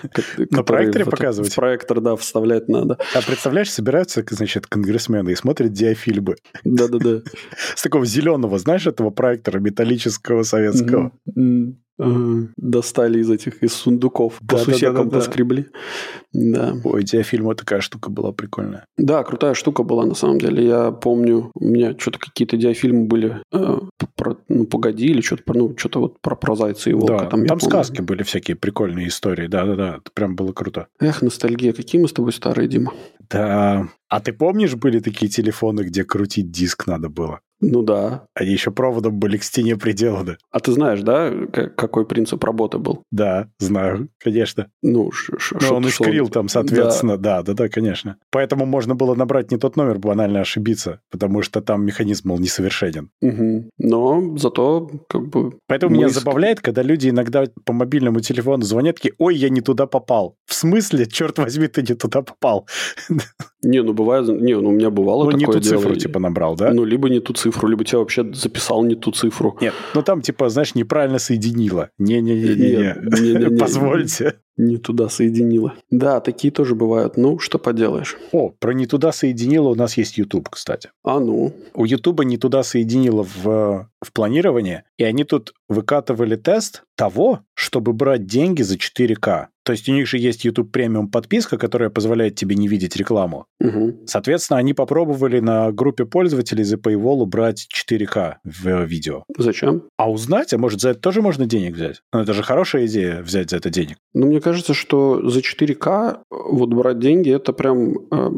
[0.50, 1.54] На проекторе показывать?
[1.54, 2.98] Проектор, да, вставлять надо.
[3.14, 6.36] А представляешь, собираются, значит, конгрессмены и смотрят диафильмы.
[6.64, 7.20] Да-да-да.
[7.76, 11.12] С такого зеленого, знаешь, этого проектора металлического советского.
[11.98, 12.48] Ага.
[12.56, 14.38] Достали из этих, из сундуков.
[14.40, 15.66] Да, по сусекам да, да, поскребли.
[16.32, 16.74] Да.
[16.84, 18.84] Ой, диафильма такая штука была прикольная.
[18.96, 20.64] Да, крутая штука была на самом деле.
[20.64, 23.78] Я помню, у меня что-то какие-то диафильмы были э,
[24.16, 27.24] про, ну, погоди, или что-то, ну, что-то вот про, про зайца и волка.
[27.24, 29.48] Да, там, там сказки были всякие прикольные истории.
[29.48, 30.86] Да-да-да, это прям было круто.
[31.00, 31.72] Эх, ностальгия.
[31.72, 32.92] Какие мы с тобой старые, Дима.
[33.30, 33.88] Да.
[34.08, 37.40] А ты помнишь, были такие телефоны, где крутить диск надо было?
[37.60, 38.26] Ну да.
[38.34, 40.36] Они еще проводом были к стене приделаны.
[40.50, 43.02] А ты знаешь, да, какой принцип работы был?
[43.10, 44.70] Да, знаю, конечно.
[44.82, 45.10] Ну,
[45.60, 47.42] Но он искрил там, соответственно, да.
[47.42, 48.16] да, да, да, конечно.
[48.30, 53.10] Поэтому можно было набрать не тот номер, банально ошибиться, потому что там механизм, мол, несовершенен.
[53.20, 53.70] Угу.
[53.78, 55.58] Но зато как бы...
[55.66, 59.86] Поэтому меня забавляет, когда люди иногда по мобильному телефону звонят, такие, ой, я не туда
[59.86, 60.36] попал.
[60.46, 62.68] В смысле, черт возьми, ты не туда попал?
[63.62, 65.80] Не, ну бывает, не, ну у меня бывало ну, такое не ту дело.
[65.80, 66.72] цифру типа набрал, да?
[66.72, 69.56] Ну, либо не ту цифру либо тебя вообще записал не ту цифру.
[69.60, 71.90] Нет, ну там типа, знаешь, неправильно соединило.
[71.98, 74.34] Не-не-не-не, позвольте.
[74.58, 75.74] Не туда соединила.
[75.90, 77.16] Да, такие тоже бывают.
[77.16, 78.16] Ну, что поделаешь.
[78.32, 80.90] О, про не туда соединила у нас есть YouTube, кстати.
[81.04, 81.54] А ну?
[81.74, 87.92] У YouTube не туда соединила в, в планирование, и они тут выкатывали тест того, чтобы
[87.92, 89.46] брать деньги за 4К.
[89.68, 93.44] То есть у них же есть YouTube премиум подписка, которая позволяет тебе не видеть рекламу.
[93.60, 94.04] Угу.
[94.06, 99.24] Соответственно, они попробовали на группе пользователей за Paywall брать 4К в видео.
[99.36, 99.82] Зачем?
[99.98, 102.00] А узнать, а может за это тоже можно денег взять?
[102.14, 103.98] Ну, это же хорошая идея взять за это денег.
[104.14, 108.30] Ну, мне кажется, что за 4К вот брать деньги, это прям, э,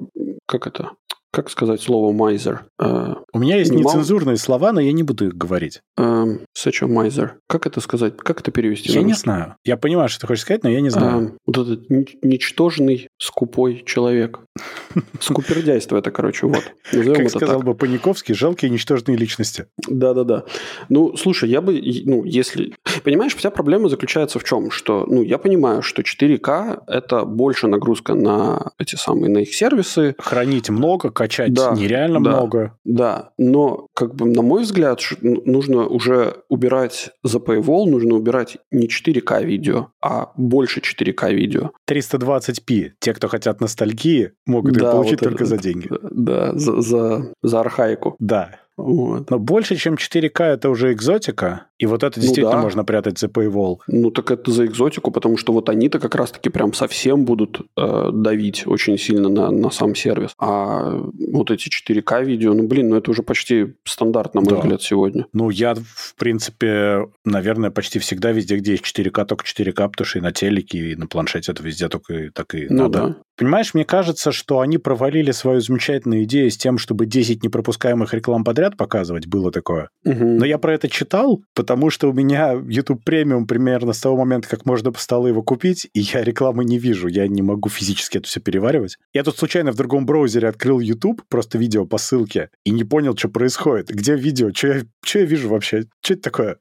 [0.46, 0.90] как это,
[1.32, 2.64] как сказать слово майзер?
[2.80, 5.80] Э, У меня есть не мал- нецензурные слова, но я не буду их говорить.
[5.96, 7.30] э, a miser.
[7.48, 8.16] Как это сказать?
[8.16, 8.90] Как это перевести?
[8.92, 9.54] Я не знаю.
[9.64, 11.28] Я понимаю, что ты хочешь сказать, но я не знаю.
[11.28, 14.40] Э, вот этот ни- ничтожный, скупой человек.
[15.20, 16.64] Скупердяйство это, короче, вот.
[16.92, 19.66] Назовем как сказал бы Паниковский, жалкие ничтожные личности.
[19.88, 20.44] Да-да-да.
[20.88, 22.74] Ну, слушай, я бы, ну, если...
[23.04, 24.70] Понимаешь, вся проблема заключается в чем?
[24.70, 30.14] Что, ну, я понимаю, что 4К– это больше нагрузка на эти самые, на их сервисы,
[30.18, 32.30] Хранить много, качать Да, нереально да.
[32.30, 32.78] много.
[32.84, 38.88] Да, но, как бы, на мой взгляд, нужно уже убирать за Paywall, нужно убирать не
[38.88, 41.72] 4К видео, а больше 4К видео.
[41.86, 42.92] 320p.
[43.00, 45.88] Те, кто хотят ностальгии, могут их Да, получить вот только это- за деньги.
[46.10, 48.16] Да, за, за, за архаику.
[48.18, 48.56] Да.
[48.76, 49.28] Вот.
[49.30, 51.66] Но больше, чем 4К, это уже экзотика.
[51.80, 52.62] И вот это Ну действительно да.
[52.62, 53.78] можно прятать за Paywall.
[53.86, 58.10] Ну, так это за экзотику, потому что вот они-то как раз-таки прям совсем будут э,
[58.12, 60.32] давить очень сильно на, на сам сервис.
[60.38, 61.00] А
[61.32, 64.56] вот эти 4К видео, ну, блин, ну это уже почти стандарт, на мой Да.
[64.60, 65.26] взгляд, сегодня.
[65.32, 70.18] Ну, я, в принципе, наверное, почти всегда везде, где есть 4К, только 4К, потому что
[70.18, 72.98] и на телеке, и на планшете это везде только и- так и Ну надо.
[72.98, 73.16] да.
[73.38, 78.44] Понимаешь, мне кажется, что они провалили свою замечательную идею с тем, чтобы 10 непропускаемых реклам
[78.44, 79.88] подряд показывать, было такое.
[80.04, 80.36] Мгм.
[80.36, 84.48] Но я про это читал, потому что у меня YouTube премиум примерно с того момента,
[84.48, 88.28] как можно стало его купить, и я рекламы не вижу, я не могу физически это
[88.28, 88.98] все переваривать.
[89.12, 93.16] Я тут случайно в другом браузере открыл YouTube, просто видео по ссылке, и не понял,
[93.16, 93.88] что происходит.
[93.88, 94.50] Где видео?
[94.52, 95.84] Что я, чё я вижу вообще?
[96.02, 96.56] Что это такое?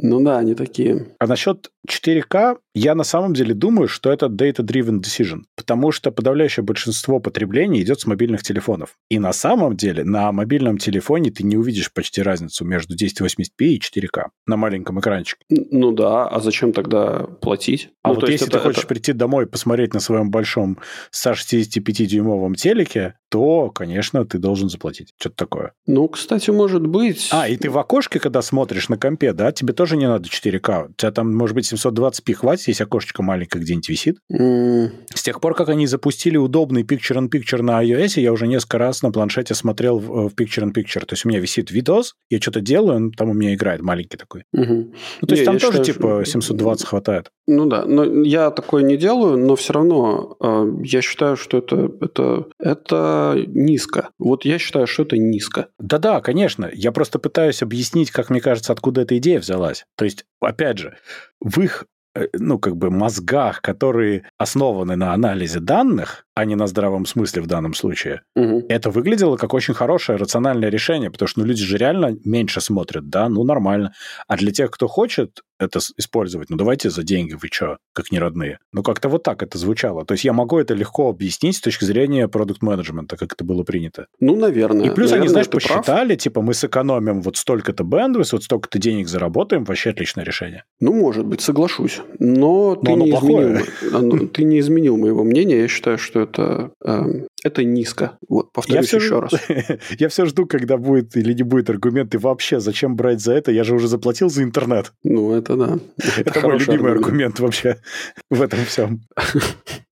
[0.00, 1.08] Ну да, они такие.
[1.18, 6.62] А насчет 4К, я на самом деле думаю, что это data-driven decision, потому что подавляющее
[6.64, 8.90] большинство потребления идет с мобильных телефонов.
[9.10, 13.78] И на самом деле на мобильном телефоне ты не увидишь почти разницу между 1080p и
[13.80, 15.40] 4К на маленьком экранчике.
[15.48, 17.90] Ну да, а зачем тогда платить?
[18.02, 20.78] А Ну, вот если ты это- хочешь это- прийти домой и посмотреть на своем большом
[21.12, 25.12] 165-дюймовом телеке, то, конечно, ты должен заплатить.
[25.18, 25.72] Что-то такое.
[25.86, 27.28] Ну, кстати, может быть.
[27.30, 30.86] А, и ты в окошке, когда смотришь на компе, да, тебе тоже не надо 4К.
[30.90, 34.18] У тебя там, может быть, 720p хватит, если окошечко маленькое где-нибудь висит.
[34.30, 39.02] М, С тех пор, как они запустили удобный Picture-in-Picture на iOS, я уже несколько раз
[39.02, 41.00] на планшете смотрел в, Picture-in-Picture.
[41.06, 44.16] То есть у меня висит видос, я что-то делаю, он там у меня играет маленький
[44.16, 44.44] такой.
[44.52, 44.92] мгм.
[45.20, 47.30] Ну, то есть Не, там тоже считаю, типа что- 720 хватает.
[47.46, 51.90] Ну да, но я такое не делаю, но все равно э, я считаю, что это,
[52.00, 54.10] это, это низко.
[54.18, 55.68] Вот я считаю, что это низко.
[55.78, 56.70] Да-да, конечно.
[56.72, 59.84] Я просто пытаюсь объяснить, как мне кажется, откуда эта идея взялась.
[59.96, 60.96] То есть, опять же,
[61.40, 61.86] в их э,
[62.32, 67.46] ну, как бы мозгах, которые основаны на анализе данных, а не на здравом смысле в
[67.48, 68.62] данном случае, Мгм.
[68.68, 73.08] это выглядело как очень хорошее рациональное решение, потому что ну, люди же реально меньше смотрят,
[73.08, 73.92] да, ну нормально.
[74.28, 78.20] А для тех, кто хочет это использовать, ну давайте за деньги, вы что, как не
[78.20, 78.58] родные.
[78.72, 80.04] Ну как-то вот так это звучало.
[80.04, 84.06] То есть я могу это легко объяснить с точки зрения продукт-менеджмента, как это было принято.
[84.20, 84.86] Ну, наверное.
[84.86, 85.78] И плюс они, Наверное, знаешь, ты прав.
[85.78, 90.62] посчитали, типа, мы сэкономим вот столько-то бендвис, вот столько-то денег заработаем, вообще отличное решение.
[90.78, 92.02] Ну, может быть, соглашусь.
[92.20, 95.62] Но, ты, оно не изменил, ты не изменил моего мнения.
[95.62, 98.18] Я считаю, что это, эм, это низко.
[98.28, 99.32] Вот, повторюсь всё еще ж- раз.
[99.98, 103.64] Я все жду, когда будет или не будет аргументы вообще, зачем брать за это, я
[103.64, 104.92] же уже заплатил за интернет.
[105.04, 105.78] Ну, это да.
[106.16, 107.04] Это мой хороший любимый аргумент.
[107.06, 107.76] аргумент вообще
[108.30, 109.00] в этом всем.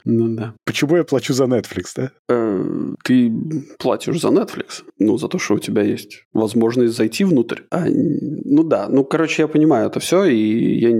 [0.08, 0.54] Ну, да.
[0.64, 2.12] Почему я плачу за Netflix, да?
[2.28, 2.64] Э,
[3.02, 3.32] Ты
[3.78, 7.62] платишь за Netflix, ну, за то, что у тебя есть возможность зайти внутрь.
[7.70, 10.90] А, ну да, ну, короче, я понимаю это все, и я,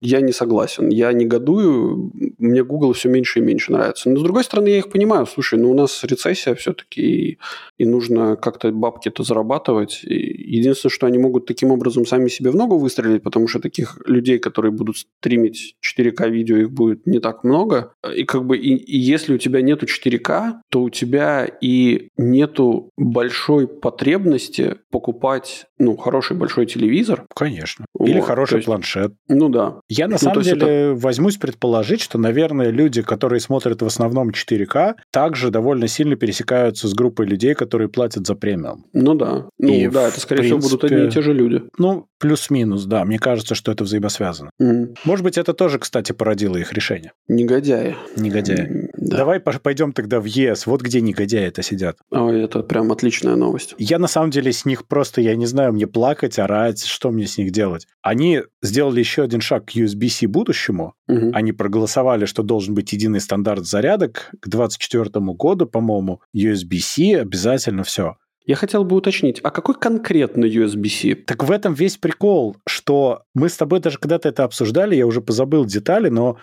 [0.00, 0.88] я не согласен.
[0.88, 4.10] Я негодую, мне Google все меньше и меньше нравится.
[4.10, 5.26] Но, с другой стороны, я их понимаю.
[5.26, 7.38] Слушай, ну, у нас рецессия все-таки, и,
[7.78, 10.00] и нужно как-то бабки-то зарабатывать.
[10.02, 14.00] И единственное, что они могут таким образом сами себе в ногу выстрелить, потому что таких
[14.04, 17.92] людей, которые будут стримить 4К видео, их будет не так много.
[18.16, 22.90] И как бы, и, и если у тебя нету 4К, то у тебя и нету
[22.96, 27.24] большой потребности покупать, ну, хороший большой телевизор.
[27.34, 27.84] Конечно.
[27.94, 29.12] Вот, Или хороший есть- планшет.
[29.28, 29.80] Ну да.
[29.88, 34.94] Я на Ну, самом деле возьмусь предположить, что, наверное, люди, которые смотрят в основном 4К,
[35.12, 38.84] также довольно сильно пересекаются с группой людей, которые платят за премиум.
[38.92, 39.46] Ну да.
[39.58, 41.62] Ну И, да, это, скорее всего, будут одни и принципе, те же люди.
[41.78, 43.04] Ну, Плюс-минус, да.
[43.04, 44.50] Мне кажется, что это взаимосвязано.
[44.60, 47.12] М, Может быть, это тоже, кстати, породило их решение.
[47.28, 47.94] Негодяи.
[48.16, 48.37] Негодяи.
[48.38, 49.18] М, Да.
[49.18, 50.66] Давай пойдем тогда в ЕС.
[50.66, 51.96] Вот где негодяи-то сидят.
[52.10, 53.74] Ой, это прям отличная новость.
[53.78, 57.26] Я на самом деле с них просто, я не знаю, мне плакать, орать, что мне
[57.26, 57.86] с них делать.
[58.02, 60.94] Они сделали еще один шаг к USB-C будущему.
[61.06, 61.30] Мгм.
[61.34, 66.20] Они проголосовали, что должен быть единый стандарт зарядок к 2024 году, по-моему.
[66.34, 68.16] USB-C обязательно все.
[68.48, 71.16] Я хотел бы уточнить, а какой конкретно USB-C?
[71.26, 75.20] Так в этом весь прикол, что мы с тобой даже когда-то это обсуждали, я уже
[75.20, 76.38] позабыл детали, но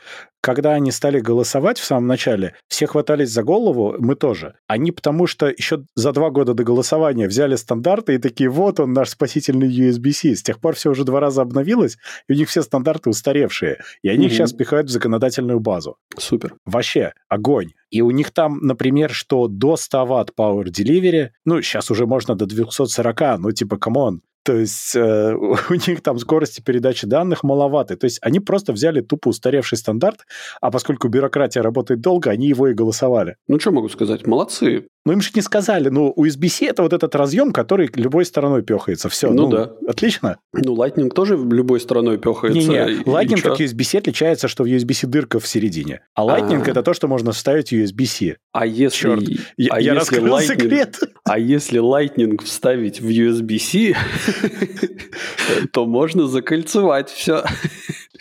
[0.45, 4.53] когда они стали голосовать в самом начале, все хватались за голову, мы тоже.
[4.67, 8.93] Они потому что еще за два года до голосования взяли стандарты и такие, вот он,
[8.93, 10.35] наш спасительный USB-C.
[10.35, 11.97] С тех пор все уже два раза обновилось,
[12.29, 13.79] и у них все стандарты устаревшие.
[14.03, 14.37] И они их Мгм.
[14.37, 15.97] сейчас пихают в законодательную базу.
[16.15, 16.53] Супер.
[16.63, 17.71] Вообще, огонь.
[17.89, 22.35] И у них там, например, что до 100 ватт Power Delivery, ну, сейчас уже можно
[22.35, 24.21] до 240, ну, типа, come on.
[24.45, 25.35] То есть э,
[25.69, 27.95] у них там скорости передачи данных маловаты.
[27.95, 30.25] То есть они просто взяли тупо устаревший стандарт,
[30.61, 33.37] а поскольку бюрократия работает долго, они его и голосовали.
[33.47, 34.27] Ну, что могу сказать?
[34.27, 34.87] Молодцы.
[35.05, 39.07] Но им же не сказали, ну, USB-C это вот этот разъем, который любой стороной пехается.
[39.07, 39.71] Все, Ну да.
[39.87, 40.37] Отлично.
[40.51, 42.57] Ну, Lightning тоже любой стороной пехается.
[42.59, 46.01] Не-не, Lightning как USB-C отличается, что в USB-C дырка в середине.
[46.15, 46.71] А Lightning А.
[46.71, 48.37] это то, что можно вставить в USB-C.
[48.51, 49.23] А если, Чёрт,
[49.57, 50.99] Я, а я если раскрыл Lightning- секрет.
[51.23, 53.95] А если Lightning вставить в USB-C,
[55.71, 57.43] то можно закольцевать все.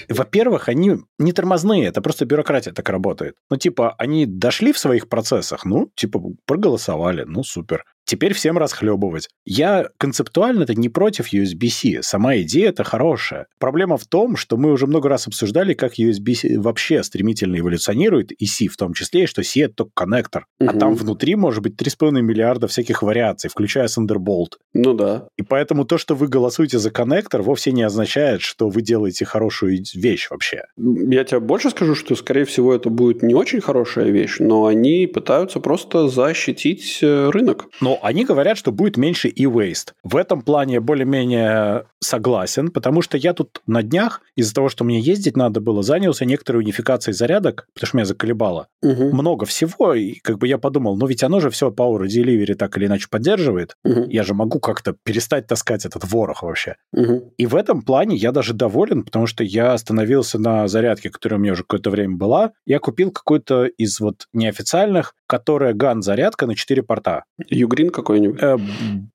[0.09, 3.37] Во-первых, они не тормозные, это просто бюрократия так работает.
[3.51, 6.74] Ну, типа, они дошли в своих процессах, ну, типа, проголосовали,
[7.27, 7.85] ну, супер.
[8.07, 9.29] Теперь всем расхлебывать.
[9.47, 12.03] Я концептуально-то не против USB-C.
[12.03, 13.47] Сама идея это хорошая.
[13.59, 18.47] Проблема в том, что мы уже много раз обсуждали, как USB-C вообще стремительно эволюционирует, и
[18.47, 20.47] C в том числе, и что C это только коннектор.
[20.61, 20.79] А Мгм.
[20.79, 24.55] там внутри может быть 3,5 миллиарда всяких вариаций, включая Thunderbolt.
[24.75, 25.29] Ну да.
[25.39, 29.83] И поэтому то, что вы голосуете за коннектор, вовсе не означает, что вы делаете хорошую
[29.95, 30.65] вещь вообще.
[30.77, 35.07] Я тебе больше скажу, что, скорее всего, это будет не очень хорошая вещь, но они
[35.07, 37.67] пытаются просто защитить э, рынок.
[37.81, 39.93] Но они говорят, что будет меньше e-waste.
[40.03, 45.01] В этом плане более-менее согласен, потому что я тут на днях, из-за того, что мне
[45.01, 48.69] ездить надо было, занялся некоторой унификацией зарядок, потому что меня заколебало.
[48.83, 49.11] Мгм.
[49.15, 52.77] Много всего, и как бы я подумал, ну ведь оно же все Power Delivery так
[52.77, 53.77] или иначе поддерживает.
[53.85, 54.09] Мгм.
[54.09, 56.77] Я же могу как-то перестать таскать этот ворох вообще.
[56.93, 57.31] Мгм.
[57.37, 61.43] И в этом плане я даже доволен, потому что я остановился на зарядке, которая у
[61.43, 62.53] меня уже какое-то время была.
[62.67, 67.25] Я купил какой-то из вот неофициальных, которая ган-зарядка на 4 порта.
[67.51, 68.41] Югрин какой-нибудь.
[68.41, 68.57] Э,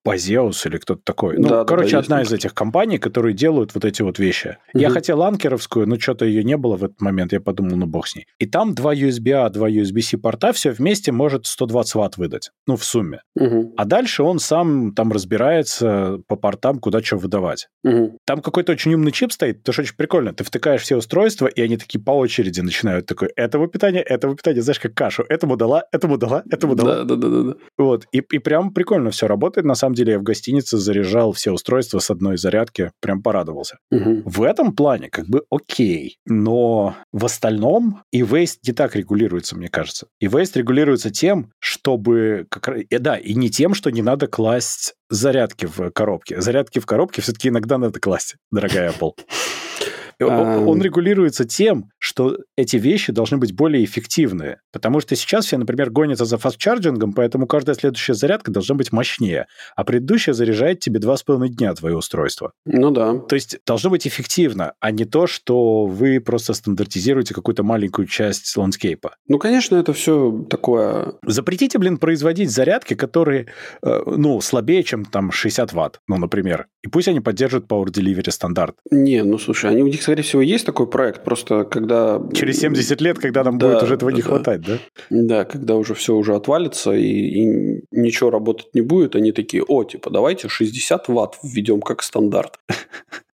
[0.03, 1.37] Базеус или кто-то такой.
[1.37, 4.57] Ну, Да, короче, да, одна из этих компаний, которые делают вот эти вот вещи.
[4.73, 4.95] Я Мгм.
[4.95, 7.31] хотел анкеровскую, но что-то ее не было в этот момент.
[7.31, 8.25] Я подумал, ну бог с ней.
[8.37, 12.51] И там два USB-A, два USB-C порта, все вместе может 120 ватт выдать.
[12.67, 13.21] Ну, в сумме.
[13.35, 13.71] Мгм.
[13.77, 17.67] А дальше он сам там разбирается по портам, куда что выдавать.
[17.85, 18.17] Мгм.
[18.25, 20.33] Там какой-то очень умный чип стоит, потому что очень прикольно.
[20.33, 24.61] Ты втыкаешь все устройства, и они такие по очереди начинают такой, этого питания, этого питания,
[24.61, 25.23] знаешь, как кашу.
[25.29, 27.03] Этому дала, этому дала, этому дала.
[27.03, 27.53] Да, да, да, да.
[27.77, 28.05] Вот.
[28.11, 29.65] И, и прям прикольно все работает.
[29.65, 32.91] На самом деле я в гостинице заряжал все устройства с одной зарядки.
[33.01, 33.77] Прям порадовался.
[33.91, 34.23] Мгм.
[34.25, 36.17] В этом плане как бы окей.
[36.25, 40.07] Но в остальном и waste не так регулируется, мне кажется.
[40.19, 42.45] И waste регулируется тем, чтобы...
[42.49, 42.67] Как...
[42.67, 46.39] раз- э, Да, и не тем, что не надо класть зарядки в коробке.
[46.41, 49.11] Зарядки в коробке все-таки иногда надо класть, дорогая Apple.
[50.21, 50.67] Он- Ам.
[50.67, 54.57] Он регулируется тем, что эти вещи должны быть более эффективные.
[54.71, 58.75] Потому что сейчас все, например, гонятся за fast charging ом, поэтому каждая следующая зарядка должна
[58.75, 59.47] быть мощнее.
[59.75, 62.51] А предыдущая заряжает тебе 2,5 дня твое устройство.
[62.65, 63.17] Ну да.
[63.19, 68.55] То есть должно быть эффективно, а не то, что вы просто стандартизируете какую-то маленькую часть
[68.57, 69.15] landscape а.
[69.27, 71.13] Ну, конечно, это все такое...
[71.25, 73.47] Запретите, блин, производить зарядки, которые,
[73.83, 76.67] э, ну, слабее, чем там 60 ватт, ну, например.
[76.83, 78.75] И пусть они поддерживают Power Delivery стандарт.
[78.91, 82.19] Не, ну, слушай, они, у них, скорее всего, есть такой проект, просто когда...
[82.33, 84.27] Через 70 лет, когда нам Да, будет уже этого не да.
[84.27, 84.77] хватать, да?
[85.11, 89.83] Да, когда уже все уже отвалится и, и ничего работать не будет, они такие, о,
[89.83, 92.59] типа, давайте 60 ватт введем как стандарт.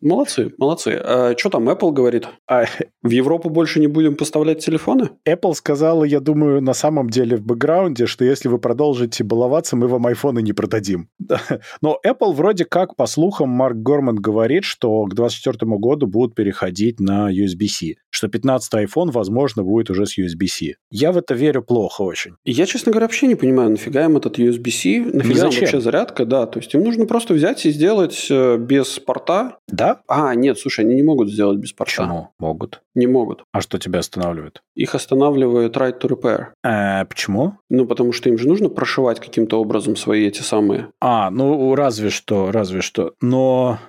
[0.03, 0.99] Молодцы, молодцы.
[1.01, 2.27] А что там Apple говорит?
[2.45, 2.65] А
[3.01, 5.11] В Европу больше не будем поставлять телефоны?
[5.25, 9.87] Apple сказала, я думаю, на самом деле в бэкграунде, что если вы продолжите баловаться, мы
[9.87, 11.07] вам айфоны не продадим.
[11.19, 11.39] Да.
[11.81, 16.99] Но Apple вроде как, по слухам, Марк Горман говорит, что к 2024 году будут переходить
[16.99, 20.73] на USB-C, что 15 iPhone, возможно, будет уже с USB-C.
[20.91, 22.33] Я в это верю плохо очень.
[22.43, 26.45] Я, честно говоря, вообще не понимаю, нафига им этот USB-C, нафига им вообще зарядка, да,
[26.45, 30.03] то есть им нужно просто взять и сделать э, без порта, Да, порта?
[30.07, 31.91] А, нет, слушай, они не могут сделать без порта.
[31.91, 32.29] Почему?
[32.39, 32.81] Могут.
[32.95, 33.43] Не могут.
[33.51, 34.61] А что тебя останавливает?
[34.75, 36.47] Их останавливает right to repair.
[36.63, 37.57] Э, почему?
[37.69, 40.89] Ну, потому что им же нужно прошивать каким-то образом свои эти самые.
[41.01, 43.13] А, ну, разве что, разве что.
[43.21, 43.79] Но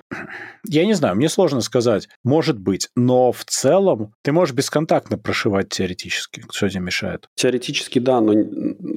[0.67, 2.07] я не знаю, мне сложно сказать.
[2.23, 6.43] Может быть, но в целом ты можешь бесконтактно прошивать теоретически.
[6.51, 7.27] Что тебе мешает?
[7.35, 8.33] Теоретически, да, но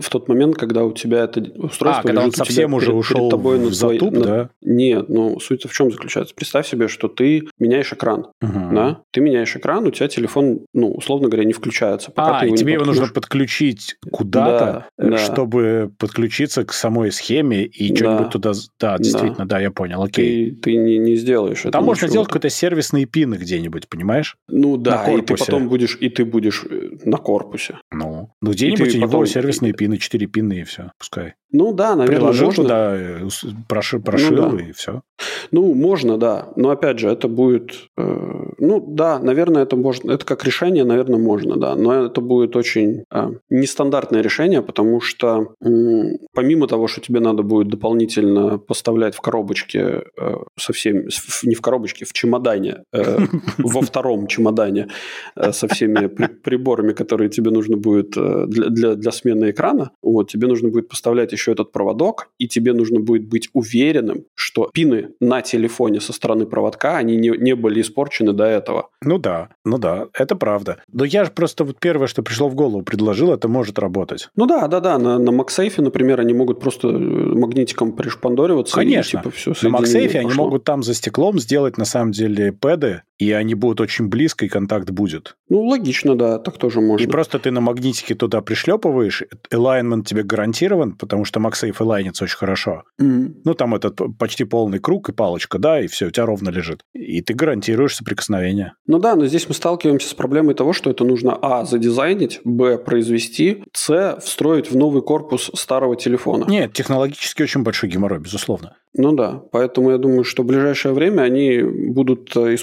[0.01, 3.17] в тот момент, когда у тебя это устройство а, когда он совсем уже перед- ушел
[3.19, 4.51] перед тобой в твоей- затуп, на- да?
[4.63, 6.35] Нет, ну суть в чем заключается?
[6.35, 8.75] Представь себе, что ты меняешь экран, Мгм.
[8.75, 9.01] да?
[9.13, 12.11] Ты меняешь экран, у тебя телефон, ну, условно говоря, не включается.
[12.11, 15.19] Пока А, и его тебе его нужно подключить куда-то, Да, э, да.
[15.19, 18.31] чтобы подключиться к самой схеме и что-нибудь Да.
[18.31, 18.53] туда...
[18.81, 20.51] Да, действительно, да, я понял, окей.
[20.53, 21.73] Ты, ты не, не сделаешь это.
[21.73, 24.37] Там можно сделать какой-то сервисные пины где-нибудь, понимаешь?
[24.49, 27.79] Ну да, и ты потом будешь, и ты будешь э, на корпусе.
[27.91, 31.35] Ну, ну где-нибудь у него сервисные пины, 4 пины и все, пускай.
[31.51, 32.63] Ну да, наверное, Приложил можно.
[32.65, 34.63] туда, э, ус- проши- прошил да.
[34.63, 35.03] и все.
[35.51, 36.49] Ну, можно, да.
[36.57, 37.89] Но опять же, это будет.
[37.97, 40.13] э, ну, да, наверное, это можно.
[40.13, 41.75] Это как решение, наверное, можно, да.
[41.75, 47.43] Но это будет очень э, нестандартное решение, потому что м, помимо того, что тебе надо
[47.43, 51.09] будет дополнительно поставлять в коробочке э, со всеми,
[51.45, 53.19] не в коробочке, в чемодане, э,
[53.59, 54.89] во втором чемодане
[55.37, 59.91] э, со всеми при- приборами, которые тебе нужно будет э, для, для, для смены экрана,
[60.03, 64.71] вот, тебе нужно будет поставлять еще этот проводок, и тебе нужно будет быть уверенным, что
[64.73, 68.91] пины на телефоне со стороны проводка, они не, не были испорчены до этого.
[69.03, 70.79] Ну да, ну да, это правда.
[70.93, 74.29] Но я же просто вот первое, что пришло в голову, предложил, это может работать.
[74.37, 78.75] Ну да, да, да, на, на MagSafe, например, они могут просто э, магнитиком пришпандориваться.
[78.75, 79.19] Конечно.
[79.19, 83.03] И, типа, все, На MagSafe они могут там за стеклом сделать на самом деле пэды,
[83.19, 85.37] и они будут очень близко, и контакт будет.
[85.49, 87.05] Ну, логично, да, так тоже можно.
[87.05, 92.37] И просто ты на магнитике туда пришлепываешь, alignment тебе гарантирован, потому что MagSafe элайнится очень
[92.37, 92.85] хорошо.
[92.99, 93.37] Мгм.
[93.45, 96.83] Ну, там этот почти полный круг и палочка, да, и все, у тебя ровно лежит.
[96.95, 98.75] И ты гарантируешь соприкосновение.
[98.87, 101.65] Ну да, но здесь мы сталкиваемся с проблемой того, что это нужно а.
[101.65, 102.79] задизайнить, б.
[102.79, 104.19] произвести, с.
[104.23, 106.45] встроить в новый корпус старого телефона.
[106.49, 108.77] Нет, технологически очень большой геморрой, безусловно.
[108.95, 112.55] Ну да, поэтому я думаю, что в ближайшее время они будут э,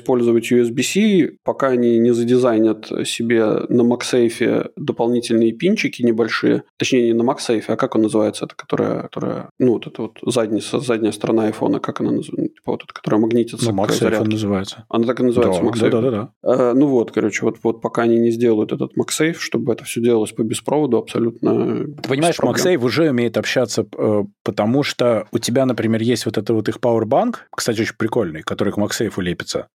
[0.46, 6.64] использовать USB-C, пока они не задизайнят себе на MagSafe дополнительные пинчики небольшие.
[6.78, 8.46] Точнее, не на MagSafe, а как он называется?
[8.46, 12.56] Это которая, которая ну, вот это вот задняя, задняя сторона айфона, как она называется?
[12.56, 14.86] Типа вот эта, которая магнитится Ну, MagSafe он называется.
[14.89, 15.89] Она так и называется, да, MagSafe.
[15.89, 16.30] да, да, да.
[16.43, 20.02] Э, Ну вот, короче, вот, вот пока они не сделают этот MagSafe, чтобы это все
[20.02, 22.39] делалось по беспроводу абсолютно Ты понимаешь.
[22.39, 26.78] MagSafe уже умеет общаться, э, потому что у тебя, например, есть вот это вот их
[26.78, 29.68] Powerbank, кстати, очень прикольный, который к MagSafe лепится.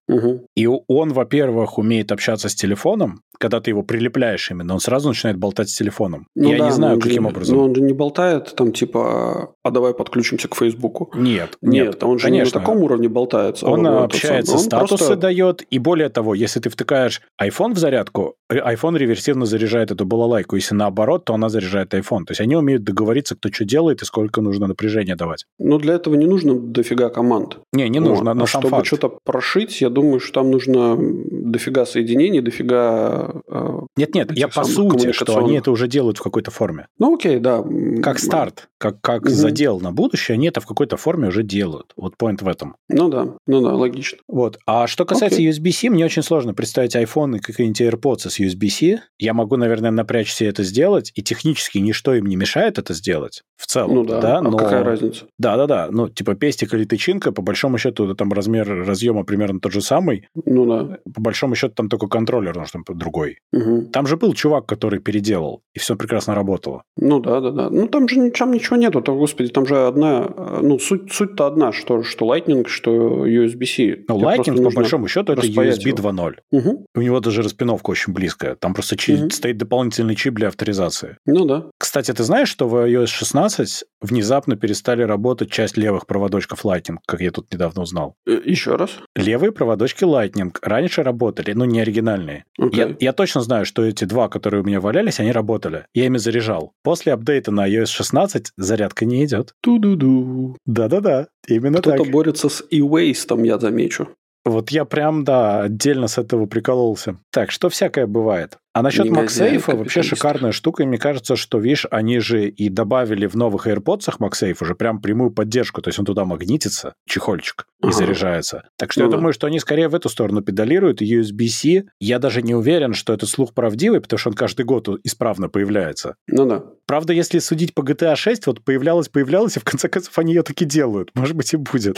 [0.55, 5.37] И он, во-первых, умеет общаться с телефоном, когда ты его прилепляешь именно, он сразу начинает
[5.37, 6.27] болтать с телефоном.
[6.35, 7.55] Ну Я да, не но знаю, же каким не- образом.
[7.57, 11.11] Но он же не болтает там типа, а давай подключимся к Фейсбуку.
[11.15, 12.45] Нет, Нет, нет, он же конечно.
[12.45, 13.65] не на таком уровне болтается.
[13.67, 14.53] Он Вот, общается.
[14.53, 18.97] Он статусы просто- дает, и более того, если ты втыкаешь iPhone в зарядку, э, iPhone
[18.97, 20.55] реверсивно заряжает эту балалайку.
[20.55, 22.25] Если наоборот, то она заряжает iPhone.
[22.25, 25.45] То есть они умеют договориться, кто что делает и сколько нужно напряжения давать.
[25.59, 27.57] Ну, для этого не нужно дофига команд.
[27.73, 28.09] Не, не Вот.
[28.09, 28.85] нужно, но а сам чтобы факт.
[28.87, 33.41] что-то прошить, я думаю, что там нужно дофига соединений, дофига...
[33.47, 36.87] э, Нет-нет, я по сути, что они это уже делают в какой-то форме.
[36.99, 37.63] Ну, окей, да.
[38.03, 39.31] Как старт, как, как Мгм.
[39.33, 41.93] задел на будущее, они это в какой-то форме уже делают.
[41.95, 42.75] Вот point в этом.
[42.89, 44.19] Ну да, ну да, логично.
[44.27, 44.59] Вот.
[44.65, 45.49] А что касается Окей.
[45.51, 49.01] USB-C, мне очень сложно представить iPhone и какие-нибудь AirPods с USB-C.
[49.19, 53.43] Я могу, наверное, напрячь себе это сделать, и технически ничто им не мешает это сделать
[53.57, 53.95] в целом.
[53.95, 54.57] Ну да, а но...
[54.57, 55.25] какая разница?
[55.37, 59.81] Да-да-да, ну, типа пестик или тычинка, по большому счету, там размер разъема примерно тот же
[59.81, 60.27] самый.
[60.45, 60.97] Ну да.
[61.13, 63.39] По большому счету, там только контроллер нужен другой.
[63.51, 63.87] Мгм.
[63.91, 66.83] Там же был чувак, который переделал, и все прекрасно работало.
[66.97, 67.69] Ну да, да, да.
[67.69, 71.45] Ну там же там ничего нету, то, господи, там же одна, э, ну суть, суть-то
[71.47, 73.75] одна, что, что Lightning, что USB-C.
[73.75, 75.97] Тебе Lightning, по большому счету, это USB его.
[75.97, 76.35] 2.0.
[76.51, 76.77] Мгм.
[76.95, 78.55] У него даже распиновка очень близкая.
[78.55, 79.29] Там просто чи- Мгм.
[79.31, 81.17] стоит дополнительный чип для авторизации.
[81.25, 81.65] Ну да.
[81.77, 87.21] Кстати, ты знаешь, что в iOS 16 внезапно перестали работать часть левых проводочков Lightning, как
[87.21, 88.15] я тут недавно узнал?
[88.27, 88.91] Э, Еще раз.
[89.15, 90.30] Левые проводочки Lightning
[90.61, 92.45] раньше работали, но не оригинальные.
[92.57, 92.79] Окей.
[92.79, 95.85] Я, я точно знаю, что эти два, которые у меня валялись, они работали.
[95.93, 96.73] Я ими заряжал.
[96.83, 99.53] После апдейта на iOS 16 зарядка не идет.
[99.61, 100.57] Ту-ду-ду.
[100.65, 102.11] Да-да-да, именно Кто-то так.
[102.11, 104.09] борется с e-waste, я замечу.
[104.43, 107.17] Вот я прям, да, отдельно с этого прикололся.
[107.31, 108.57] Так, что всякое бывает.
[108.73, 110.81] А насчет MagSafe вообще шикарная штука.
[110.83, 115.01] И мне кажется, что, видишь, они же и добавили в новых AirPods MagSafe уже прям
[115.01, 115.81] прямую поддержку.
[115.81, 117.93] То есть он туда магнитится, чехольчик, и Ага.
[117.93, 118.63] заряжается.
[118.77, 119.17] Так что Ну я да.
[119.17, 121.01] думаю, что они скорее в эту сторону педалируют.
[121.01, 124.87] И USB-C, я даже не уверен, что этот слух правдивый, потому что он каждый год
[125.03, 126.15] исправно появляется.
[126.27, 126.63] Ну да.
[126.87, 130.43] Правда, если судить по GTA 6, вот появлялась, появлялась, и в конце концов они ее
[130.43, 131.11] таки делают.
[131.13, 131.97] Может быть, и будет.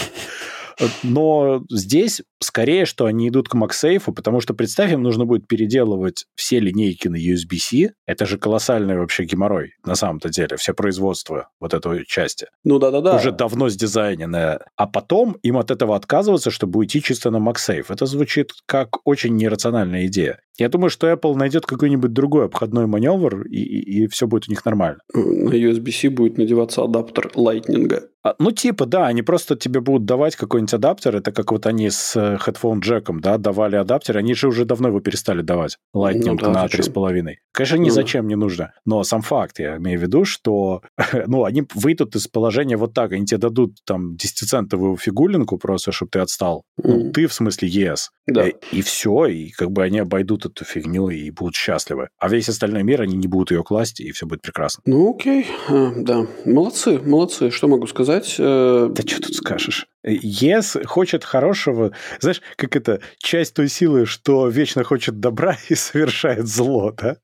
[1.03, 6.26] Но здесь скорее, что они идут к MagSafe, потому что, представь, им нужно будет переделывать
[6.36, 7.93] все линейки на USB-C.
[8.05, 12.47] Это же колоссальный вообще геморрой, на самом-то деле, все производство вот этой части.
[12.63, 13.17] Ну да-да-да.
[13.17, 14.59] Уже давно сдизайненное.
[14.76, 17.86] А потом им от этого отказываться, чтобы уйти чисто на MagSafe.
[17.89, 20.39] Это звучит как очень нерациональная идея.
[20.59, 24.51] Я думаю, что Apple найдет какой-нибудь другой обходной маневр, и, и, и все будет у
[24.51, 24.99] них нормально.
[25.13, 28.03] На USB-C будет надеваться адаптер Lightning.
[28.24, 31.17] А, ну, типа, да, они просто тебе будут давать какой-нибудь адаптер.
[31.17, 34.17] Это как вот они с э, headphone джеком, да, давали адаптер.
[34.17, 35.78] Они же уже давно его перестали давать.
[35.93, 37.34] Lightning ну, да, на 3,5.
[37.51, 38.74] Конечно, ни ну, зачем не нужно.
[38.86, 40.82] Но сам факт, я имею в виду, что
[41.28, 43.11] ну, они выйдут из положения вот так.
[43.11, 46.63] Они тебе дадут там 10-центовую фигулинку просто, чтобы ты отстал.
[46.82, 46.88] Mm.
[46.88, 48.09] Ну, ты, в смысле, yes.
[48.26, 48.47] Да.
[48.47, 52.07] И, э, и все, и как бы они обойдут эту фигню и будут счастливы.
[52.19, 54.82] А весь остальной мир, они не будут ее класть, и все будет прекрасно.
[54.86, 56.26] Ну, окей, а, да.
[56.45, 57.51] Молодцы, молодцы.
[57.51, 58.12] Что могу сказать?
[58.39, 59.88] Э, да что тут скажешь?
[60.05, 66.47] Yes хочет хорошего, знаешь, как это, часть той силы, что вечно хочет добра и совершает
[66.47, 67.17] зло, да?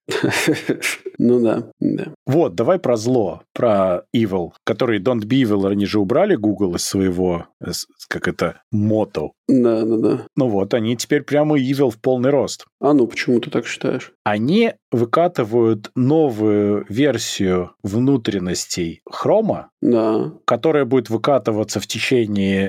[1.17, 2.13] Ну да, да.
[2.25, 6.85] Вот, давай про зло, про evil, который Don't Be Evil, они же убрали Google из
[6.85, 7.47] своего,
[8.07, 9.31] как это, мото.
[9.49, 10.25] Да, да, да.
[10.37, 12.65] Ну вот, они теперь прямо evil в полный рост.
[12.79, 14.13] А ну, почему ты так считаешь?
[14.23, 20.31] Они выкатывают новую версию внутренностей хрома, да.
[20.45, 22.68] которая будет выкатываться в течение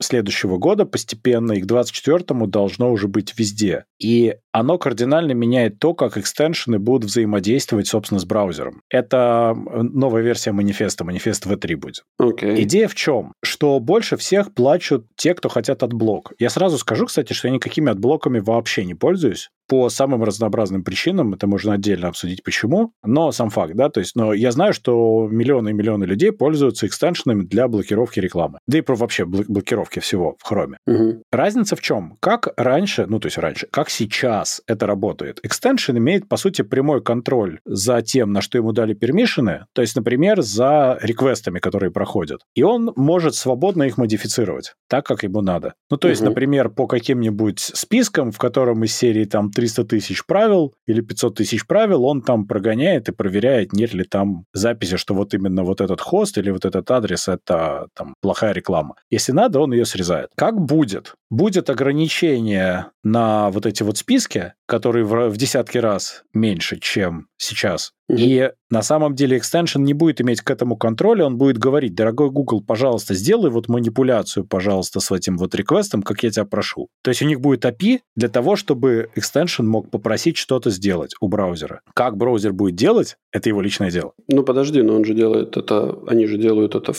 [0.00, 3.84] следующего года постепенно, и к 24-му должно уже быть везде.
[3.98, 8.82] И оно кардинально меняет то, как extension ы будут взаимодействовать, собственно, с браузером.
[8.90, 12.04] Это новая версия манифеста, манифест V3 будет.
[12.20, 12.62] Okay.
[12.62, 13.32] Идея в чем?
[13.42, 16.32] Что больше всех плачут те, кто хотят adblock.
[16.38, 20.84] Я сразу скажу, кстати, что я никакими adblock ами вообще не пользуюсь по самым разнообразным
[20.84, 24.72] причинам, это можно отдельно обсудить почему, но сам факт, да, то есть, но я знаю,
[24.72, 29.24] что миллионы и миллионы людей пользуются extension ами для блокировки рекламы, да и про вообще
[29.24, 30.78] блокировки всего в хроме.
[30.86, 31.22] Угу.
[31.32, 32.16] Разница в чем?
[32.20, 35.40] Как раньше, ну то есть раньше, как сейчас это работает?
[35.42, 39.82] Extension имеет, по сути, прямой контроль за тем, на что ему дали permission ы, то
[39.82, 42.40] есть, например, за реквестами, которые проходят.
[42.54, 45.74] И он может свободно их модифицировать так, как ему надо.
[45.90, 46.30] Ну то есть, угу.
[46.30, 51.66] например, по каким-нибудь спискам, в котором из серии там 300 тысяч правил или 500 тысяч
[51.66, 56.00] правил, он там прогоняет и проверяет, нет ли там записи, что вот именно вот этот
[56.00, 58.94] хост или вот этот адрес— это там плохая реклама.
[59.10, 60.30] Если надо, он ее срезает.
[60.36, 61.14] Как будет?
[61.30, 67.92] Будет ограничение на вот эти вот списки, которые в, в десятки раз меньше, чем сейчас.
[68.08, 72.30] И на самом деле экстеншн не будет иметь к этому контроля, он будет говорить, дорогой
[72.30, 76.88] Google, пожалуйста, сделай вот манипуляцию, пожалуйста, с этим вот реквестом, как я тебя прошу.
[77.02, 81.28] То есть у них будет API для того, чтобы экстеншн мог попросить что-то сделать у
[81.28, 81.80] браузера.
[81.94, 84.12] Как браузер будет делать, это его личное дело.
[84.28, 86.92] Ну подожди, но он же делает это, они же делают это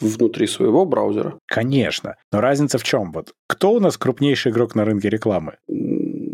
[0.00, 1.38] внутри своего браузера.
[1.46, 2.16] Конечно.
[2.32, 3.12] Но разница в чем?
[3.12, 5.56] Вот кто у нас крупнейший игрок на рынке рекламы?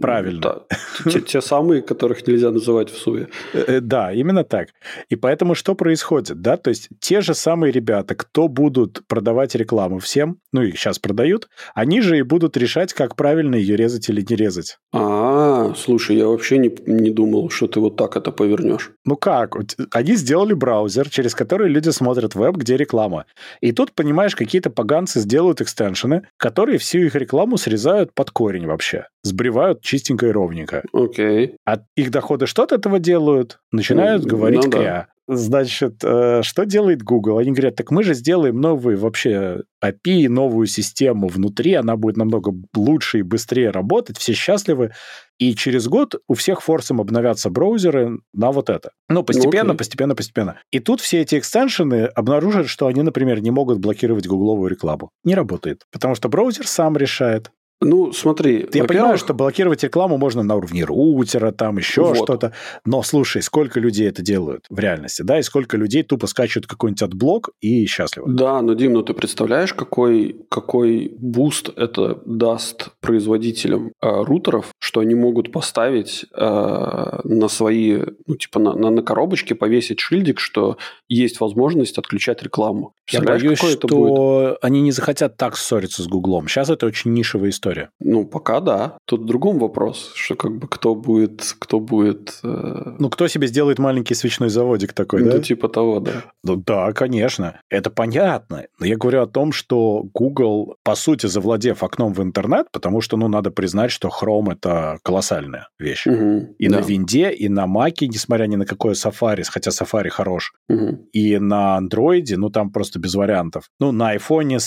[0.01, 0.41] Правильно.
[0.41, 0.63] Да.
[1.11, 3.29] Те, те самые, которых нельзя называть в СУЕ.
[3.55, 4.69] Э, э, да, именно так.
[5.09, 6.41] И поэтому что происходит?
[6.41, 6.57] Да?
[6.57, 11.49] То есть те же самые ребята, кто будут продавать рекламу всем, ну их сейчас продают,
[11.75, 14.79] они же и будут решать, как правильно ее резать или не резать.
[14.93, 18.91] А, слушай, я вообще не, не думал, что ты вот так это повернешь.
[19.05, 19.57] Ну как?
[19.93, 23.27] Они сделали браузер, через который люди смотрят веб, где реклама.
[23.61, 29.07] И тут, понимаешь, какие-то поганцы сделают экстеншены, которые всю их рекламу срезают под корень вообще.
[29.23, 30.85] Сбривают чистенько и ровненько.
[30.93, 31.47] Окей.
[31.47, 31.55] Okay.
[31.67, 33.59] А их доходы что от этого делают?
[33.73, 35.09] Начинают ну, говорить ну, да.
[35.33, 37.39] Значит, э, что делает Google?
[37.39, 42.53] Они говорят, так мы же сделаем новый вообще API, новую систему внутри, она будет намного
[42.75, 44.91] лучше и быстрее работать, все счастливы.
[45.39, 48.91] И через год у всех force ом обновятся браузеры на вот это.
[49.09, 49.77] Ну, постепенно, okay.
[49.77, 50.61] постепенно, постепенно.
[50.73, 55.11] И тут все эти extension ы обнаружат, что они, например, не могут блокировать гугловую рекламу.
[55.25, 55.85] Не работает.
[55.93, 58.69] Потому что браузер сам решает, ну, смотри.
[58.75, 62.17] Я понимаю, что блокировать рекламу можно на уровне роутера, там еще вот.
[62.17, 62.53] что-то.
[62.85, 67.03] Но слушай, сколько людей это делают в реальности, да, и сколько людей тупо скачивают какой-нибудь
[67.03, 68.31] adblock и счастливы.
[68.33, 75.01] Да, но, Дим, ну ты представляешь, какой, какой буст это даст производителям э, рутеров, что
[75.01, 80.79] они могут поставить э, на свои, ну, типа на, на, на коробочке повесить шильдик, что
[81.07, 82.95] есть возможность отключать рекламу.
[83.11, 86.49] Я боюсь, что они не захотят так ссориться с Гуглом.
[86.49, 87.91] Сейчас это очень нишевая история?
[88.01, 88.97] Ну, пока да.
[89.05, 91.55] Тут в другом вопрос, что как бы кто будет...
[91.59, 92.95] Кто будет э...
[92.99, 95.39] Ну, кто себе сделает маленький свечной заводик такой, ну, да?
[95.41, 96.25] типа того, да.
[96.43, 97.61] Ну, да, конечно.
[97.69, 98.65] Это понятно.
[98.79, 103.19] Но я говорю о том, что Google, по сути, завладев окном в интернет, потому что,
[103.19, 106.07] ну, надо признать, что Chrome— это это колоссальная вещь.
[106.07, 106.77] Мгм, И да.
[106.81, 111.07] на винде, и на маке, несмотря ни на какое Safari, хотя Safari хорош, Мгм.
[111.13, 113.69] и на андроиде, ну, там просто без вариантов.
[113.81, 114.59] Ну, на айфоне,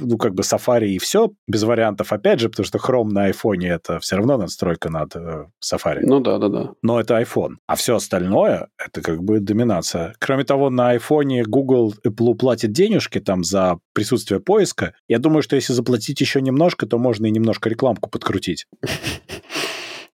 [0.00, 3.68] ну, как бы Safari и все без вариантов, опять же, потому что Chrome на айфоне
[3.68, 6.00] это все равно надстройка над э, Safari.
[6.02, 6.70] Ну да, да, да.
[6.82, 7.56] Но это iPhone.
[7.66, 10.14] А все остальное— это как бы доминация.
[10.18, 14.94] Кроме того, на айфоне Google Apple платит денежки там за присутствие поиска.
[15.08, 18.66] Я думаю, что если заплатить еще немножко, то можно и немножко рекламку подкрутить.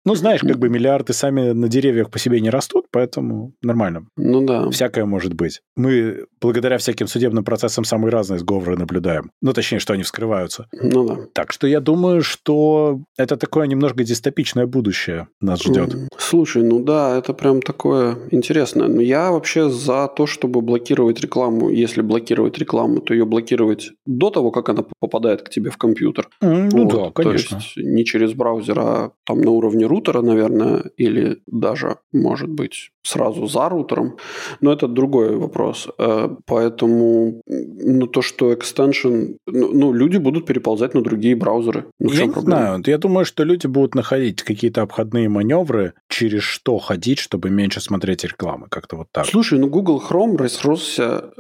[0.06, 4.06] Ну, знаешь, как бы миллиарды сами на деревьях по себе не растут, поэтому нормально.
[4.16, 4.70] Ну да.
[4.70, 5.62] Всякое может быть.
[5.76, 9.32] Мы благодаря всяким судебным процессам самые разные сговоры наблюдаем.
[9.42, 10.68] Ну, точнее, что они вскрываются.
[10.72, 11.18] Ну да.
[11.34, 15.96] Так что я думаю, что это такое немножко дистопичное будущее нас ждет.
[16.18, 18.88] Слушай, ну да, это прям такое интересное.
[18.88, 21.70] Но я вообще за то, чтобы блокировать рекламу.
[21.70, 26.30] Если блокировать рекламу, то ее блокировать до того, как она попадает к тебе в компьютер.
[26.42, 27.58] Ну Вот, да, конечно.
[27.58, 32.92] То есть не через браузер, а там на уровне рутера, наверное, или даже, может быть,
[33.04, 34.18] сразу за рутером.
[34.62, 35.88] Но это другой вопрос.
[36.00, 39.36] Э, Поэтому, ну, то, что extension...
[39.48, 41.86] Ну, ну, люди будут переползать на другие браузеры.
[42.00, 42.58] Ну, я не проблема?
[42.58, 42.84] знаю.
[42.86, 48.24] Я думаю, что люди будут находить какие-то обходные маневры, через что ходить, чтобы меньше смотреть
[48.24, 48.68] рекламы.
[48.70, 49.26] Как-то вот так.
[49.26, 51.32] Слушай, ну Google Chrome разросся,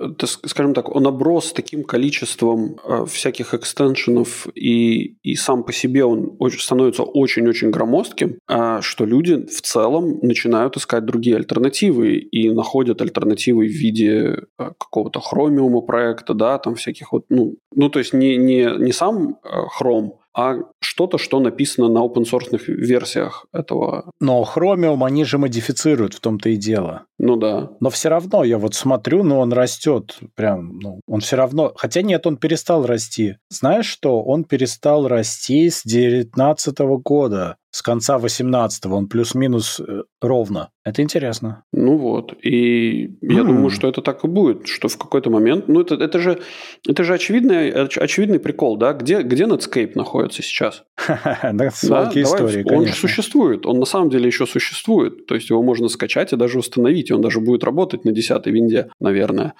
[0.45, 6.37] скажем так, он оброс таким количеством э, всяких экстеншенов, и, и сам по себе он
[6.59, 13.71] становится очень-очень громоздким, что люди в целом начинают искать другие альтернативы и находят альтернативы в
[13.71, 18.65] виде э, какого-то хромиума проекта, да, там всяких вот, ну, ну то есть не, не,
[18.77, 19.47] не сам э,
[19.79, 24.11] Chrome, а что-то, что написано на open source версиях этого.
[24.19, 27.05] Но Chromium они же модифицируют, в том-то и дело.
[27.17, 27.71] Ну да.
[27.79, 30.17] Но все равно, я вот смотрю, но он растет.
[30.35, 31.71] Прям, ну, он все равно...
[31.77, 33.37] Хотя нет, он перестал расти.
[33.49, 34.21] Знаешь что?
[34.21, 37.55] Он перестал расти с 19 года.
[37.75, 40.69] С конца 18 он плюс-минус э, ровно.
[40.85, 41.63] Это интересно.
[41.73, 43.47] Ну вот, и я М.
[43.47, 46.39] думаю, что это так и будет, что в какой-то момент, ну это, это же,
[46.87, 50.85] это же очевидный, оч- очевидный прикол, да, где, где Netscape находится сейчас?
[51.53, 55.89] Да, истории, он же существует, он на самом деле еще существует, то есть его можно
[55.89, 59.53] скачать и даже установить, и он даже будет работать на 10 винде, наверное,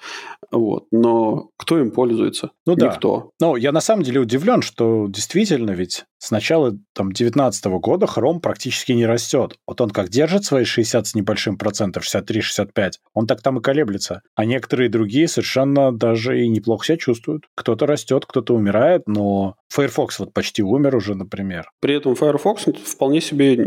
[0.50, 2.50] вот, но кто им пользуется?
[2.66, 2.86] Ну да.
[2.86, 3.32] Никто.
[3.40, 8.40] Ну, я на самом деле удивлен, что действительно ведь с начала там 19 года Chrome
[8.40, 9.54] практически не растет.
[9.64, 14.22] Вот он как держит свои 60 с небольшим процентов, 63-65, он так там и колеблется.
[14.34, 17.44] А некоторые другие совершенно даже и неплохо себя чувствуют.
[17.54, 21.70] Кто-то растет, кто-то умирает, но Firefox вот почти умер уже, например.
[21.80, 23.64] При этом Firefox вполне себе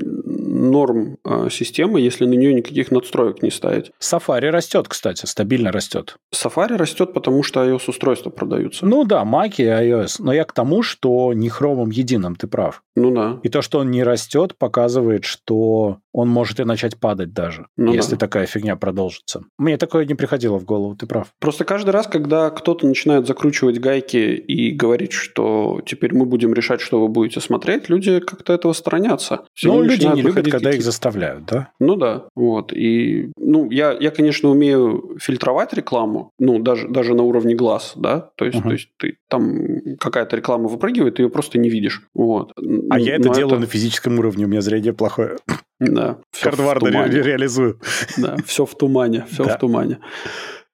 [0.60, 3.92] норм э, система, если на нее никаких надстроек не ставить.
[4.02, 6.18] Safari растет, кстати, стабильно растет.
[6.34, 8.86] Safari растет, потому что iOS-устройства продаются.
[8.86, 10.16] Ну да, Mac и iOS.
[10.20, 12.84] Но я к тому, что не хромом единым, ты прав.
[12.96, 13.40] Ну да.
[13.44, 17.94] И то, что он не растет, показывает, что он может и начать падать даже, Ну
[17.94, 18.18] если да.
[18.18, 19.44] такая фигня продолжится.
[19.58, 21.28] Мне такое не приходило в голову, ты прав.
[21.40, 26.82] Просто каждый раз, когда кто-то начинает закручивать гайки и говорить, что теперь мы будем решать,
[26.82, 29.46] что вы будете смотреть, люди как-то этого сторонятся.
[29.54, 31.70] Все Ну, люди не любят, выходить когда их заставляют, да?
[31.80, 32.74] Ну да, вот.
[32.74, 38.30] И, ну, я, я, конечно, умею фильтровать рекламу, ну, даже, даже на уровне глаз, да,
[38.36, 38.68] то есть, Мгм.
[38.70, 42.52] то есть ты там какая-то реклама выпрыгивает, ты ее просто не видишь, вот.
[42.90, 45.38] А я это Но делаю на физическом уровне, у меня зрение плохое.
[45.80, 47.80] Да, Хардварно ре- реализую.
[48.18, 49.56] Да, все в тумане, все Да.
[49.56, 50.00] в тумане.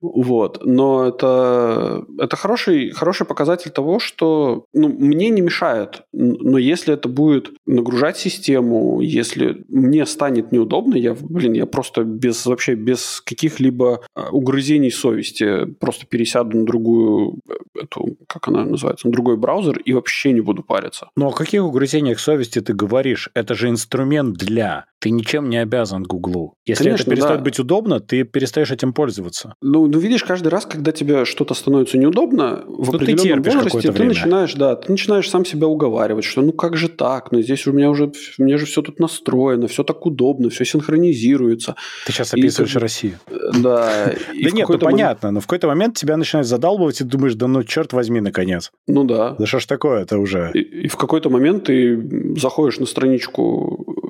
[0.02, 0.62] Вот.
[0.64, 6.04] Но это, это хороший, хороший показатель того, что ну, мне не мешает.
[6.12, 12.46] Но если это будет нагружать систему, если мне станет неудобно, я, блин, я просто без
[12.46, 19.08] вообще без каких-либо а, угрызений совести просто пересяду на другую, э, эту, как она называется,
[19.08, 21.10] на другой браузер и вообще не буду париться.
[21.16, 23.30] Но о каких угрызениях совести ты говоришь?
[23.34, 24.86] Это же инструмент для.
[25.00, 26.56] Ты ничем не обязан Гуглу.
[26.66, 27.43] Если Конечно, это перестает да.
[27.43, 29.56] быть удобно, ты перестаешь этим пользоваться.
[29.62, 33.53] Ну, ну, видишь, каждый раз, когда тебе что-то становится неудобно, в Ну, ты определенном терпишь
[33.55, 34.09] возрасте ты время.
[34.09, 37.71] начинаешь, да, ты начинаешь сам себя уговаривать, что ну как же так, ну здесь у
[37.71, 41.75] меня уже, меня же все тут настроено, все так удобно, все синхронизируется.
[42.05, 43.13] Ты сейчас И описываешь как бы- Россию.
[43.29, 44.11] Э, Да.
[44.33, 47.47] и Да нет, ну понятно, но в какой-то момент тебя начинает задалбывать, и думаешь, да
[47.47, 48.71] ну черт возьми, наконец.
[48.88, 49.36] Ну да.
[49.39, 50.51] Да что ж такое это уже?
[50.53, 51.99] И, и в какой-то момент ты
[52.39, 54.05] заходишь на страничку, э,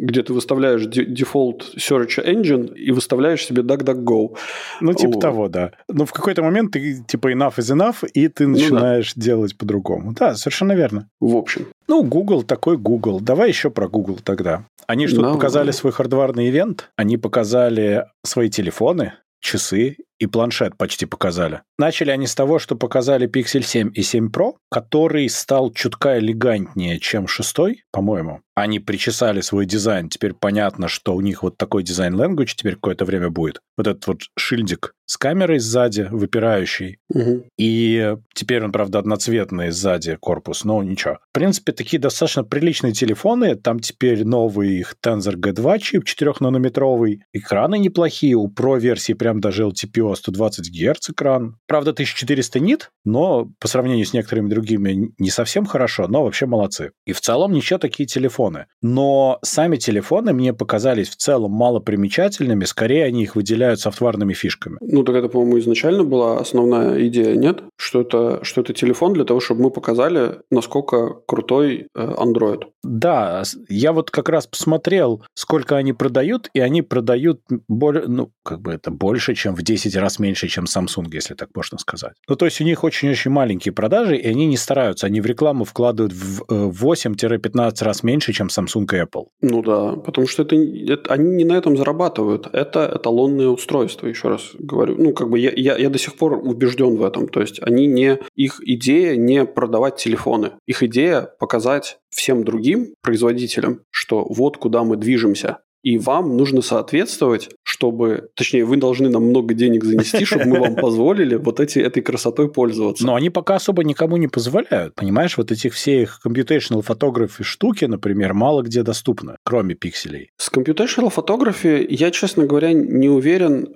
[0.00, 4.36] где ты выставляешь де- дефолт search engine и выставляешь себе DuckDuckGo.
[4.80, 5.20] Ну, типа Вот.
[5.20, 5.72] того, да.
[5.88, 8.60] Но в какой-то момент ты, типа, enough is enough, и ты Ну да.
[8.62, 10.12] начинаешь делать по-другому.
[10.12, 11.08] Да, совершенно верно.
[11.20, 11.66] В общем.
[11.88, 13.20] Ну, Google такой Google.
[13.20, 14.64] Давай еще про Google тогда.
[14.86, 15.34] Они что, Давай.
[15.34, 21.62] показали свой хардварный ивент, они показали свои телефоны, часы и планшет почти показали.
[21.78, 27.00] Начали они с того, что показали Pixel 7 и 7 Pro, который стал чутка элегантнее,
[27.00, 28.42] чем шестой, по-моему.
[28.54, 30.10] Они причесали свой дизайн.
[30.10, 33.60] Теперь понятно, что у них вот такой дизайн language теперь какое-то время будет.
[33.78, 36.98] Вот этот вот шильдик с камерой сзади, выпирающий.
[37.12, 37.46] Угу.
[37.58, 41.18] И теперь он, правда, одноцветный сзади корпус, но ничего.
[41.30, 43.56] В принципе, такие достаточно приличные телефоны.
[43.56, 47.22] Там теперь новый их Tensor G2 чип 4-нанометровый.
[47.32, 48.36] Экраны неплохие.
[48.36, 51.56] У Pro версии прям даже LTPO 120 Гц экран.
[51.66, 56.92] Правда, 1400 нит, но по сравнению с некоторыми другими не совсем хорошо, но вообще молодцы.
[57.04, 58.66] И в целом ничего такие телефоны.
[58.80, 64.78] Но сами телефоны мне показались в целом малопримечательными, скорее они их выделяют софтварными фишками.
[64.80, 67.62] Ну, так это, по-моему, изначально была основная идея, нет?
[67.76, 72.64] Что это, что это телефон для того, чтобы мы показали, насколько крутой э, Android.
[72.82, 78.60] Да, я вот как раз посмотрел, сколько они продают, и они продают более, ну, как
[78.60, 82.14] бы это больше, чем в 10 раз меньше, чем Samsung, если так можно сказать.
[82.28, 85.06] Ну, то есть у них очень-очень маленькие продажи, и они не стараются.
[85.06, 89.26] Они в рекламу вкладывают в 8-15 э, раз меньше, чем Samsung и Apple.
[89.42, 92.48] Ну да, потому что это, это они не на этом зарабатывают.
[92.52, 94.89] Это эталонные устройства, еще раз говорю.
[94.96, 97.28] Ну, как бы я, я, я до сих пор убежден в этом.
[97.28, 98.18] То есть они не...
[98.34, 100.52] Их идея не продавать телефоны.
[100.66, 105.58] Их идея показать всем другим производителям, что вот куда мы движемся.
[105.82, 110.74] И вам нужно соответствовать, чтобы, точнее, вы должны нам много денег занести, чтобы мы вам
[110.76, 113.06] позволили вот эти, этой красотой пользоваться.
[113.06, 115.38] Но они пока особо никому не позволяют, понимаешь?
[115.38, 120.30] Вот этих всех computational photography штуки, например, мало где доступны, кроме пикселей.
[120.36, 123.74] С computational photography я, честно говоря, не уверен,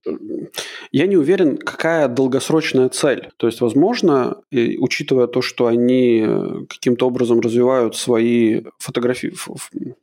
[0.92, 3.28] я не уверен, какая долгосрочная цель.
[3.38, 9.32] То есть, возможно, учитывая то, что они э, каким-то образом развивают свои фотографии,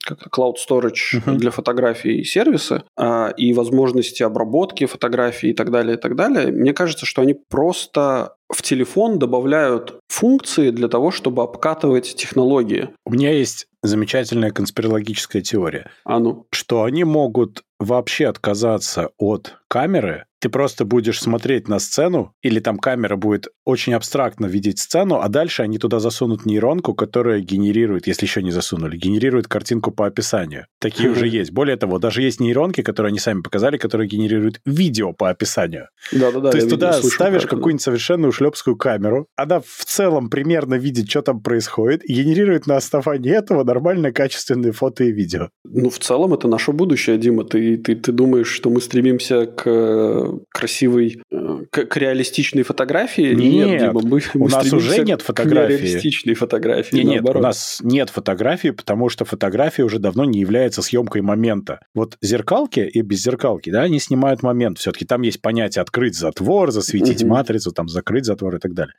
[0.04, 1.36] как cloud storage uh-huh.
[1.36, 6.48] для фотографий и сервисы, а, и возможности обработки фотографий и так далее, и так далее,
[6.52, 12.90] мне кажется, что они просто в телефон добавляют функции для того, чтобы обкатывать технологии.
[13.06, 15.90] У меня есть замечательная конспирологическая теория.
[16.04, 16.46] А ну?
[16.52, 22.80] Что они могут вообще отказаться от камеры, ты просто будешь смотреть на сцену, или там
[22.80, 28.26] камера будет очень абстрактно видеть сцену, а дальше они туда засунут нейронку, которая генерирует, если
[28.26, 30.66] еще не засунули, генерирует картинку по описанию.
[30.80, 31.52] Такие уже есть.
[31.52, 35.90] Более того, даже есть нейронки, которые они сами показали, которые генерируют видео по описанию.
[36.12, 36.50] Да-да-да.
[36.50, 41.42] То есть туда ставишь какую-нибудь совершенно ушлепскую камеру, она в целом примерно видит, что там
[41.42, 45.50] происходит, и генерирует на основании этого нормально качественные фото и видео.
[45.64, 47.44] Ну, в целом это наше будущее, Дима.
[47.44, 53.34] Ты, ты, ты думаешь, что мы стремимся к красивой, э, к, к реалистичной фотографии?
[53.34, 55.78] Нет, нет Дима, мы, у мы нас уже нет фотографии.
[55.78, 60.40] К реалистичной фотографии, нет, нет, у нас нет фотографии, потому что фотография уже давно не
[60.40, 61.80] является съемкой момента.
[61.94, 64.80] Вот зеркалки и без зеркалки, да, они снимают момент.
[64.80, 67.32] Все-таки там есть понятие открыть затвор, засветить угу.
[67.32, 68.94] матрицу, там закрыть затвор и так далее.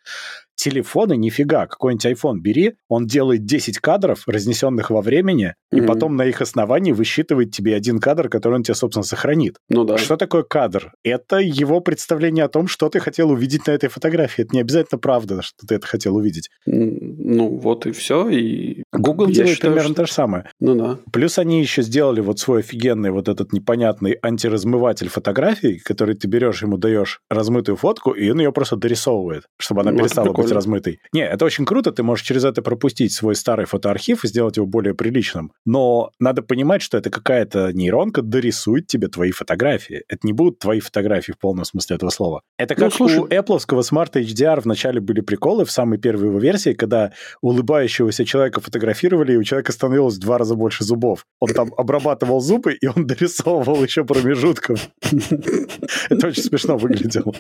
[0.55, 1.67] Телефоны нифига.
[1.67, 5.79] Какой-нибудь iPhone бери, он делает 10 кадров, разнесенных во времени, mm-hmm.
[5.79, 9.57] и потом на их основании высчитывает тебе один кадр, который он тебе, собственно, сохранит.
[9.69, 9.99] Ну да.
[9.99, 10.93] Что такое кадр?
[11.03, 14.43] Это его представление о том, что ты хотел увидеть на этой фотографии.
[14.43, 16.51] Это не обязательно правда, что ты это хотел увидеть.
[16.67, 18.29] Ну вот и все.
[18.29, 20.03] И Google Я делает считаю, примерно что...
[20.03, 20.51] то же самое.
[20.61, 20.99] Ну да.
[21.13, 26.63] Плюс они еще сделали вот свой офигенный вот этот непонятный антиразмыватель фотографий, который ты берешь,
[26.63, 31.01] ему даешь размытую фотку, и он ее просто дорисовывает, чтобы она ну, перестала быть размытой.
[31.13, 34.67] Не, это очень круто, ты можешь через это пропустить свой старый фотоархив и сделать его
[34.67, 35.53] более приличным.
[35.65, 40.03] Но надо понимать, что это какая-то нейронка дорисует тебе твои фотографии.
[40.09, 42.42] Это не будут твои фотографии в полном смысле этого слова.
[42.59, 43.19] Это ну, как ну, слушай...
[43.19, 48.61] у Apple Smart HDR вначале были приколы в самой первой его версии, когда улыбающегося человека
[48.61, 51.27] фотографировали, и у человека становилось в два раза больше зубов.
[51.41, 54.77] Он там обрабатывал зубы, и он дорисовывал еще промежутком.
[56.11, 57.35] Это очень смешно выглядело.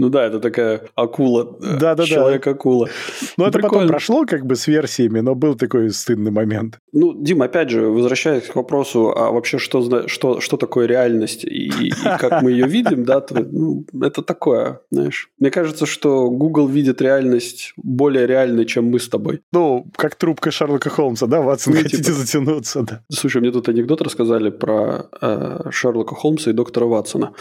[0.00, 1.58] Ну да, это такая акула.
[1.60, 2.06] Э, Да-да-да.
[2.06, 2.88] Человек-акула.
[3.36, 6.78] Ну, это потом прошло как бы с версиями, но был такой стыдный момент.
[6.92, 11.66] Ну, Дим, опять же, возвращаясь к вопросу, а вообще что, что, что такое реальность и,
[11.66, 15.28] и как мы ее видим, да, то, ну, это такое, знаешь.
[15.38, 19.42] Мне кажется, что Google видит реальность более реальной, чем мы с тобой.
[19.52, 22.16] Ну, как трубка Шерлока Холмса, да, Ватсон, ну, хотите типа...
[22.16, 23.02] затянуться, да.
[23.12, 27.34] Слушай, мне тут анекдот рассказали про э, Шерлока Холмса и доктора Ватсона.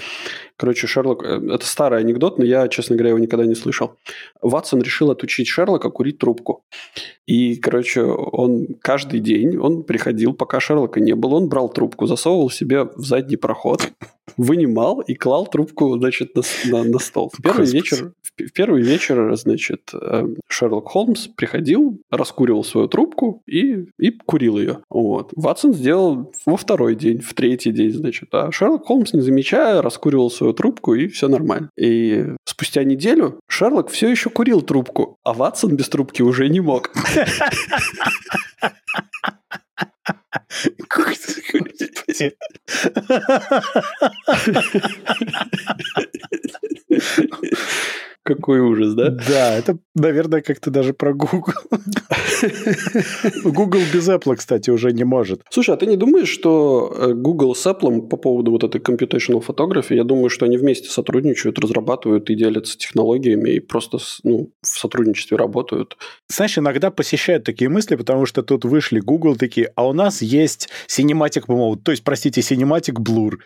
[0.60, 1.24] Короче, Шерлок...
[1.24, 3.96] Э, это старый анекдот, но я, честно говоря, его никогда не слышал.
[4.42, 6.66] Ватсон решил отучить Шерлока курить трубку.
[7.26, 12.50] И, короче, он каждый день, он приходил, пока Шерлока не было, он брал трубку, засовывал
[12.50, 13.90] себе в задний проход
[14.38, 17.32] вынимал и клал трубку, значит, на, на, на стол.
[17.34, 23.88] В первый, вечер, в первый вечер, значит, э, Шерлок Холмс приходил, раскуривал свою трубку и,
[23.98, 24.80] и курил ее.
[24.90, 25.32] Вот.
[25.36, 28.30] Ватсон сделал во второй день, в третий день, значит.
[28.34, 31.70] А Шерлок Холмс, не замечая, раскуривал свою трубку, и все нормально.
[31.78, 36.92] И спустя неделю Шерлок все еще курил трубку, а Ватсон без трубки уже не мог.
[42.20, 42.36] Господи.
[48.36, 49.10] Какой ужас, да?
[49.10, 51.54] Да, это, наверное, как-то даже про Google.
[53.44, 55.42] Google без Apple, кстати, уже не может.
[55.50, 59.42] Слушай, а ты не думаешь, что э, Google с Apple по поводу вот этой computational
[59.42, 64.68] фотографии, я думаю, что они вместе сотрудничают, разрабатывают и делятся технологиями и просто ну, в
[64.68, 65.98] сотрудничестве работают?
[66.28, 70.70] Знаешь, иногда посещают такие мысли, потому что тут вышли Google такие, а у нас есть
[70.88, 73.38] Cinematic Mode, то есть, простите, Cinematic Blur.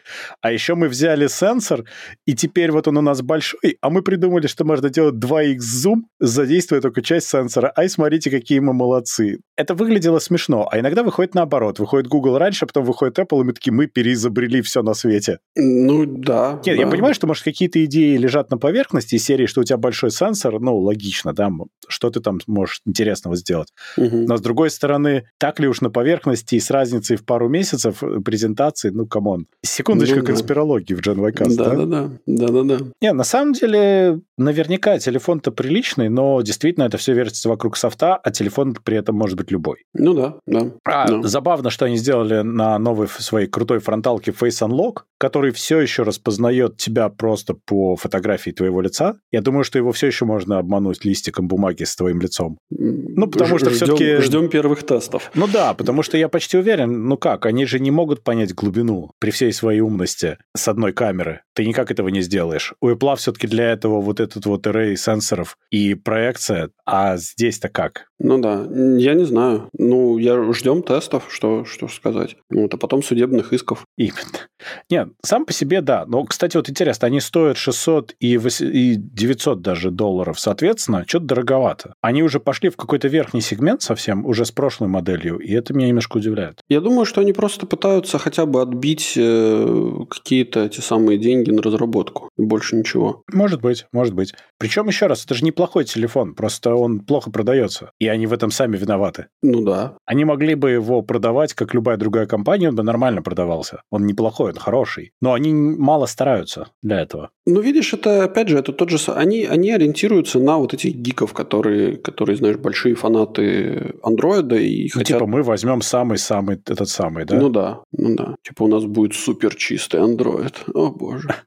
[0.41, 1.85] А еще мы взяли сенсор,
[2.25, 6.07] и теперь вот он у нас большой, а мы придумали, что можно делать 2x зум,
[6.19, 7.71] задействуя только часть сенсора.
[7.77, 9.39] Ай, смотрите, какие мы молодцы.
[9.55, 11.77] Это выглядело смешно, а иногда выходит наоборот.
[11.77, 15.37] Выходит Google раньше, а потом выходит Apple, и мы такие, мы переизобрели все на свете.
[15.55, 16.59] Ну, да.
[16.65, 16.83] Нет, да.
[16.83, 20.59] я понимаю, что, может, какие-то идеи лежат на поверхности серии, что у тебя большой сенсор,
[20.59, 21.51] ну, логично, да,
[21.87, 23.67] что ты там можешь интересного сделать.
[23.97, 24.25] Угу.
[24.27, 28.01] Но, с другой стороны, так ли уж на поверхности и с разницей в пару месяцев
[28.25, 29.45] презентации, ну, come on.
[29.61, 31.13] Секундочка ну, конспирологии да.
[31.13, 31.69] в Gen Y да?
[31.69, 32.09] Да-да-да.
[32.25, 32.77] Да-да-да.
[33.01, 34.21] Не, на самом деле,
[34.63, 39.37] наверняка телефон-то приличный, но действительно это все вертится вокруг софта, а телефон при этом может
[39.37, 39.85] быть любой.
[39.93, 40.71] Ну да, да.
[40.85, 41.21] А, да.
[41.23, 46.77] забавно, что они сделали на новой своей крутой фронталке Face Unlock, который все еще распознает
[46.77, 49.15] тебя просто по фотографии твоего лица.
[49.31, 52.57] Я думаю, что его все еще можно обмануть листиком бумаги с твоим лицом.
[52.69, 54.17] Ну, потому Ж- что все-таки...
[54.17, 55.31] Ждем первых тестов.
[55.33, 59.11] Ну да, потому что я почти уверен, ну как, они же не могут понять глубину
[59.19, 61.41] при всей своей умности с одной камеры.
[61.53, 62.73] Ты никак этого не сделаешь.
[62.81, 68.07] У Apple все-таки для этого вот этот вот array сенсоров и проекция, а здесь-то как?
[68.19, 68.65] Ну да,
[68.97, 69.69] я не знаю.
[69.77, 72.37] Ну, я ждем тестов, что, что сказать.
[72.49, 73.85] Вот, а потом судебных исков.
[73.97, 74.47] Именно.
[74.89, 76.05] Нет, сам по себе да.
[76.07, 81.25] Но, кстати, вот интересно, они стоят 600 и, 8, и 900 даже долларов, соответственно, что-то
[81.25, 81.95] дороговато.
[82.01, 85.87] Они уже пошли в какой-то верхний сегмент совсем, уже с прошлой моделью, и это меня
[85.87, 86.61] немножко удивляет.
[86.69, 91.61] Я думаю, что они просто пытаются хотя бы отбить э, какие-то эти самые деньги на
[91.61, 92.29] разработку.
[92.37, 93.23] И больше ничего.
[93.31, 94.32] Может быть, может быть.
[94.57, 97.91] Причем, еще раз, это же неплохой телефон, просто он плохо продается.
[97.99, 99.27] И они в этом сами виноваты.
[99.41, 99.97] Ну да.
[100.05, 103.81] Они могли бы его продавать, как любая другая компания, он бы нормально продавался.
[103.89, 105.11] Он неплохой, он хороший.
[105.21, 107.29] Но они мало стараются для этого.
[107.45, 108.97] Ну, видишь, это, опять же, это тот же...
[109.11, 114.99] Они, они ориентируются на вот этих гиков, которые, которые, знаешь, большие фанаты андроида и ну,
[114.99, 115.17] хотят...
[115.17, 117.35] типа мы возьмем самый-самый этот самый, да?
[117.35, 118.35] Ну да, ну да.
[118.43, 120.63] Типа у нас будет супер чистый андроид.
[120.73, 121.35] О, боже.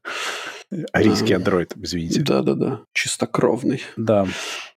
[0.92, 2.22] Арийский андроид, извините.
[2.22, 3.82] Да-да-да, чистокровный.
[3.96, 4.26] Да.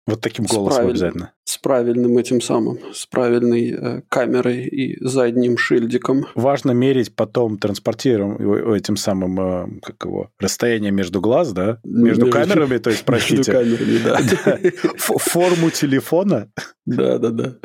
[0.06, 1.32] Вот таким голосом обязательно.
[1.44, 6.26] С правильным этим самым, с правильной э, камерой и задним шильдиком.
[6.34, 11.78] Важно мерить потом транспортируем этим самым, э, как его, расстояние между глаз, да?
[11.84, 13.52] Между, между камерами, то есть, простите.
[13.52, 14.90] Между камерами, да.
[14.96, 16.50] Форму телефона.
[16.86, 17.56] Да-да-да.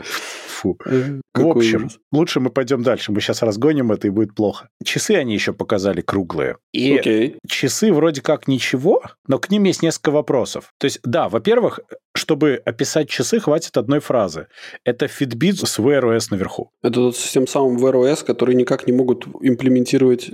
[0.63, 0.79] Фу.
[0.85, 1.99] Э, в общем, ужас.
[2.11, 3.11] лучше мы пойдем дальше.
[3.11, 4.69] Мы сейчас разгоним это, и будет плохо.
[4.83, 6.57] Часы они еще показали круглые.
[6.71, 7.35] И okay.
[7.47, 10.71] часы вроде как ничего, но к ним есть несколько вопросов.
[10.79, 11.81] То есть, да, во-первых,
[12.15, 14.47] чтобы описать часы, хватит одной фразы.
[14.85, 16.69] Это Fitbit с Wear OS наверху.
[16.83, 20.29] Это с тем самым Wear OS, который никак не могут имплементировать,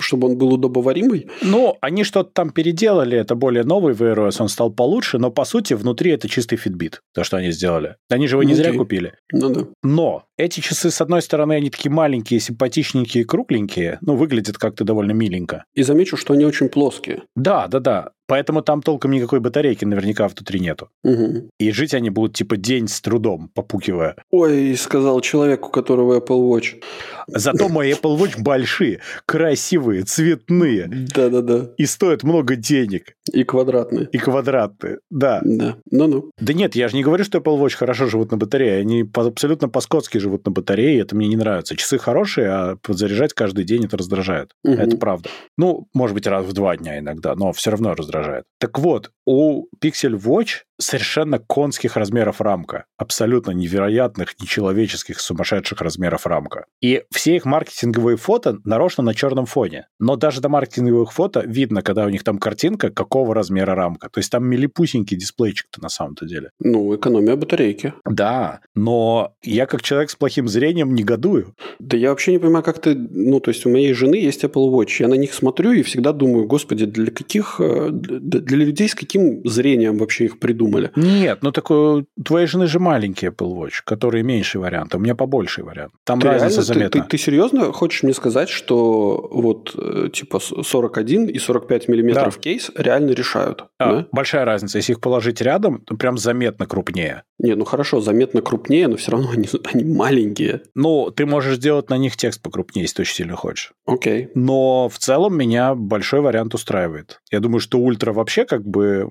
[0.00, 1.28] чтобы он был удобоваримый?
[1.42, 5.44] Ну, они что-то там переделали, это более новый Wear OS, он стал получше, но по
[5.44, 7.96] сути внутри это чистый Fitbit, то, что они сделали.
[8.10, 8.56] Они же его не okay.
[8.56, 9.14] зря купили.
[9.38, 9.66] Ну да.
[9.82, 15.12] Но эти часы, с одной стороны, они такие маленькие, симпатичненькие, кругленькие, ну, выглядят как-то довольно
[15.12, 15.64] миленько.
[15.74, 17.22] И замечу, что они очень плоские.
[17.36, 18.10] Да, да, да.
[18.28, 20.90] Поэтому там толком никакой батарейки наверняка внутри нету.
[21.02, 21.48] Угу.
[21.58, 24.16] И жить они будут типа день с трудом, попукивая.
[24.30, 26.82] Ой, сказал человек, у которого Apple Watch.
[27.26, 30.88] Зато мои Apple Watch большие, красивые, цветные.
[30.88, 31.70] Да-да-да.
[31.78, 33.14] И стоят много денег.
[33.32, 34.08] И квадратные.
[34.12, 35.40] И квадратные, да.
[35.42, 36.30] Да, ну-ну.
[36.38, 38.80] Да нет, я же не говорю, что Apple Watch хорошо живут на батарее.
[38.80, 41.76] Они абсолютно по-скотски живут на батарее, это мне не нравится.
[41.76, 44.50] Часы хорошие, а подзаряжать каждый день это раздражает.
[44.64, 44.74] Угу.
[44.74, 45.30] Это правда.
[45.56, 48.44] Ну, может быть, раз в два дня иногда, но все равно раздражает раздражает.
[48.58, 52.84] Так вот, у Pixel Watch совершенно конских размеров рамка.
[52.96, 56.66] Абсолютно невероятных, нечеловеческих, сумасшедших размеров рамка.
[56.80, 59.86] И все их маркетинговые фото нарочно на черном фоне.
[59.98, 64.08] Но даже до маркетинговых фото видно, когда у них там картинка, какого размера рамка.
[64.08, 66.50] То есть там милипусенький дисплейчик-то на самом-то деле.
[66.60, 67.94] Ну, экономия батарейки.
[68.04, 71.54] Да, но я как человек с плохим зрением негодую.
[71.78, 72.94] Да я вообще не понимаю, как ты...
[72.94, 74.96] Ну, то есть у моей жены есть Apple Watch.
[75.00, 77.56] Я на них смотрю и всегда думаю, господи, для каких...
[77.60, 80.67] э, Для людей с каким зрением вообще их придумали?
[80.96, 85.00] Нет, ну такой, у твоей жены же маленький Apple Watch, который меньший вариант, а у
[85.00, 85.92] меня побольший вариант.
[86.04, 87.02] Там Ты разница реально- ты- заметна.
[87.02, 92.38] Ты, ты серьезно хочешь мне сказать, что вот э, типа с- 41 и 45 миллиметров
[92.38, 93.64] кейс реально решают?
[93.78, 94.06] А, да?
[94.12, 94.78] Большая разница.
[94.78, 97.22] Если их положить рядом, то прям заметно крупнее.
[97.38, 100.62] Не, ну хорошо, заметно крупнее, но все равно они, они маленькие.
[100.74, 103.72] Ну, ты можешь сделать на них текст покрупнее, если ты очень сильно хочешь.
[103.86, 104.28] Окей.
[104.34, 107.20] Но в целом меня большой вариант устраивает.
[107.30, 109.08] Я думаю, что ультра вообще как бы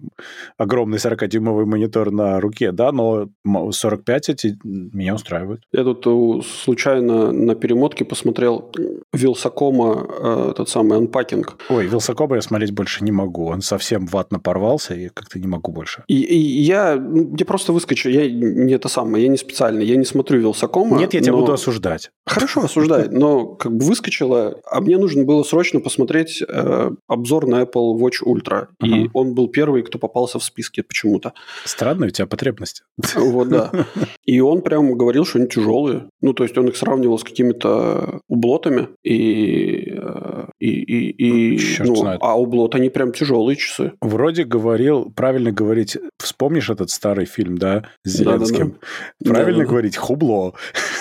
[0.58, 1.00] огромный
[1.48, 5.62] 40-дюймовый монитор на руке, да, но м- 45 эти меня устраивают.
[5.72, 8.72] Я тут э, случайно на перемотке посмотрел
[9.14, 11.58] Вилсакома, э, тот самый анпакинг.
[11.70, 13.48] Ой, Вилсакома я смотреть больше не могу.
[13.48, 16.04] Он совсем ватно порвался, и как-то не могу больше.
[16.08, 19.96] И, и я, ну, я просто выскочу, я не это самое, я не специально, я
[19.96, 20.98] не смотрю Вилсакома.
[20.98, 22.12] Нет, я тебя но- буду осуждать.
[22.26, 27.62] Хорошо, осуждай, но как бы выскочило, а мне нужно было срочно посмотреть э, обзор на
[27.64, 28.68] Apple Watch Ultra.
[28.84, 29.10] И Ага.
[29.14, 31.34] он был первый, кто попался в списке почему-то.
[31.66, 32.84] Странные у тебя потребности.
[33.16, 33.72] Вот, да.
[34.26, 36.10] И он прям говорил, что они тяжелые.
[36.22, 38.90] Ну, то есть он их сравнивал с какими-то ублотами.
[39.04, 42.20] И, э, и, и, и Чёрт ну, знает.
[42.24, 43.94] а ублот, они прям тяжелые часы.
[44.02, 48.12] Вроде говорил, правильно говорить, вспомнишь этот старый фильм, да, с.
[48.18, 48.80] Зеленским?
[49.24, 49.70] Правильно Да-да-да.
[49.70, 50.54] говорить хубло.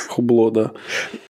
[0.08, 0.72] Хубло, да.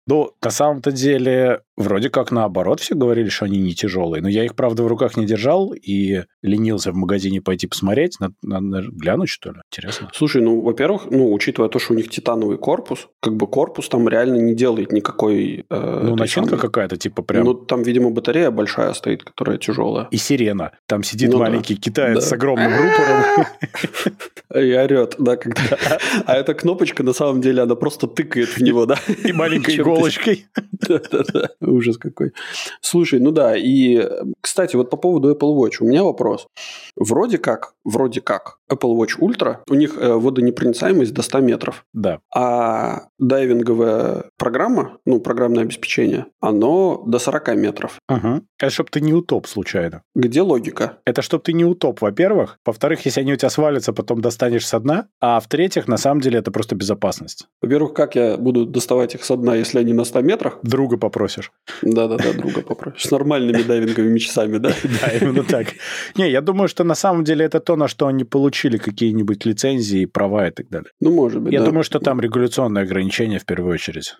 [0.07, 4.21] Ну, на самом-то деле, вроде как наоборот все говорили, что они не тяжелые.
[4.21, 8.17] Но я их, правда, в руках не держал и ленился в магазине пойти посмотреть.
[8.21, 9.57] Надо, надо глянуть, что ли?
[9.71, 10.09] Интересно.
[10.13, 14.07] Слушай, ну, во-первых, ну, учитывая то, что у них титановый корпус, как бы корпус там
[14.09, 15.65] реально не делает никакой...
[15.69, 17.45] э, Ну, начинка самой- какая-то, типа прям...
[17.45, 20.07] Ну, там, видимо, батарея большая стоит, которая тяжелая.
[20.11, 20.71] И сирена.
[20.87, 21.45] Там сидит Ну да.
[21.45, 22.21] маленький китаец Да.
[22.21, 23.45] с огромным рупором.
[24.55, 25.61] И орет, да, когда...
[26.25, 28.97] А эта кнопочка, на самом деле, она просто тыкает в него, да?
[29.23, 30.47] И маленькой иголочкой.
[30.71, 31.49] Да-да-да.
[31.61, 32.31] Ужас какой.
[32.81, 34.01] Слушай, ну да, и,
[34.41, 36.47] кстати, вот по поводу Apple Watch у меня вопрос.
[36.95, 41.85] Вроде как, вроде как, Apple Watch Ultra, у них э, водонепроницаемость до 100 метров.
[41.93, 42.19] Да.
[42.35, 47.99] А дайвинговая программа, ну, программное обеспечение, оно до 40 метров.
[48.07, 48.41] Ага.
[48.59, 50.01] Это чтоб ты не утоп случайно.
[50.15, 50.97] Где логика?
[51.05, 52.57] Это чтоб ты не утоп, во-первых.
[52.65, 55.07] Во-вторых, если они у тебя свалятся, потом достанешь со дна.
[55.21, 57.47] А в-третьих, на самом деле, это просто безопасность.
[57.61, 60.59] Во-первых, как я буду доставать их со дна, если они на 100 метрах?
[60.63, 61.51] Друга попросишь.
[61.81, 63.07] Да-да-да, друга попросишь.
[63.07, 64.69] С нормальными дайвинговыми часами, да?
[65.01, 65.67] Да, именно так.
[66.15, 70.03] Не, я думаю, что на самом деле это то, на что они получили какие-нибудь лицензии,
[70.03, 70.89] права и так далее.
[70.99, 71.67] Ну, может быть, Я да.
[71.67, 74.15] думаю, что там регуляционные ограничения в первую очередь.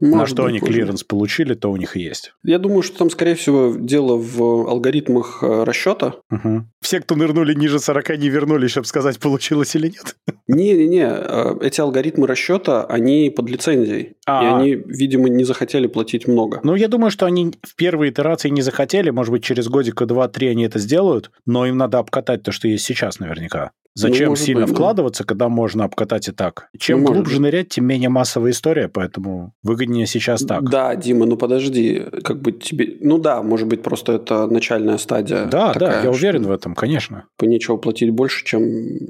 [0.00, 2.32] на Может что быть, они может клиренс получили, то у них и есть.
[2.42, 6.14] Я думаю, что там, скорее всего, дело в алгоритмах э, расчета.
[6.30, 6.68] Мгм.
[6.80, 10.16] Все, кто нырнули ниже 40, не вернулись, чтобы сказать, получилось или нет.
[10.48, 14.02] Не-не-не, э, эти алгоритмы расчета, они под лицензией.
[14.02, 14.56] И А.
[14.58, 16.60] они, видимо, не захотели платить много.
[16.64, 19.10] Ну, я думаю, что они в первой итерации не захотели.
[19.10, 22.84] Может быть, через годика два-три они это сделают, но им надо обкатать то, что есть
[22.84, 23.72] сейчас наверняка.
[23.94, 24.74] Зачем Ну, сильно быть, да.
[24.74, 26.68] вкладываться, когда можно обкатать и так?
[26.78, 30.68] Чем Ну, глубже нырять, тем менее массовая история, поэтому выгоднее сейчас так.
[30.68, 32.96] Да, Дима, ну подожди, как бы тебе...
[33.00, 35.44] Ну да, может быть, просто это начальная стадия.
[35.44, 37.24] Да, да, такая, я уверен в этом, конечно.
[37.36, 38.62] по нечего платить больше, чем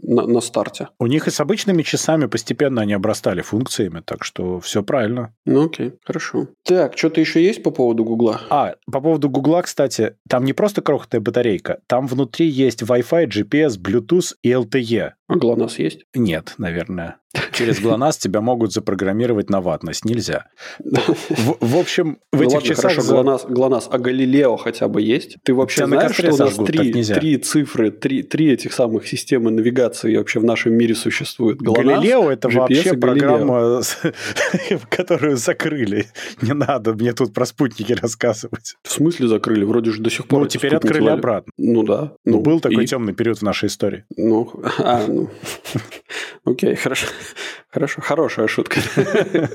[0.02, 0.88] на, на старте.
[0.98, 5.32] У них и с обычными часами постепенно они обрастали функциями, так что все правильно.
[5.46, 6.48] Ну окей, хорошо.
[6.64, 8.40] Так, что-то еще есть по поводу Гугла?
[8.50, 13.78] А, по поводу Гугла, кстати, там не просто крохотная батарейка, там внутри есть Wi-Fi, GPS,
[13.80, 14.71] Bluetooth и LTE.
[14.80, 16.00] де А ГЛОНАСС есть?
[16.14, 17.16] Нет, наверное.
[17.52, 20.04] Через GLONASS тебя могут запрограммировать на ватность.
[20.04, 20.48] Нельзя.
[20.84, 22.82] В, в общем, в Ну этих ладно, часах...
[22.82, 25.38] хорошо, за- ГЛОНАСС, ГЛОНАСС, а Галилео хотя бы есть?
[25.42, 30.14] Ты вообще Тебя знаешь, что у нас три, цифры, три, три этих самых системы навигации
[30.16, 31.60] вообще в нашем мире существуют?
[31.62, 33.98] ГЛОНАСС, Галилео это GPS вообще программа, с-
[34.90, 36.06] которую закрыли.
[36.42, 38.76] Не надо мне тут про спутники рассказывать.
[38.82, 39.64] В смысле закрыли?
[39.64, 41.50] Вроде же до сих пор Ну, теперь открыли обратно.
[41.56, 42.12] Ну да.
[42.26, 44.04] Ну, был такой и- темный период в нашей истории.
[44.18, 45.21] Ну, а, ну.
[46.44, 47.06] Окей, хорошо.
[47.72, 48.80] Хорошо, хорошая шутка.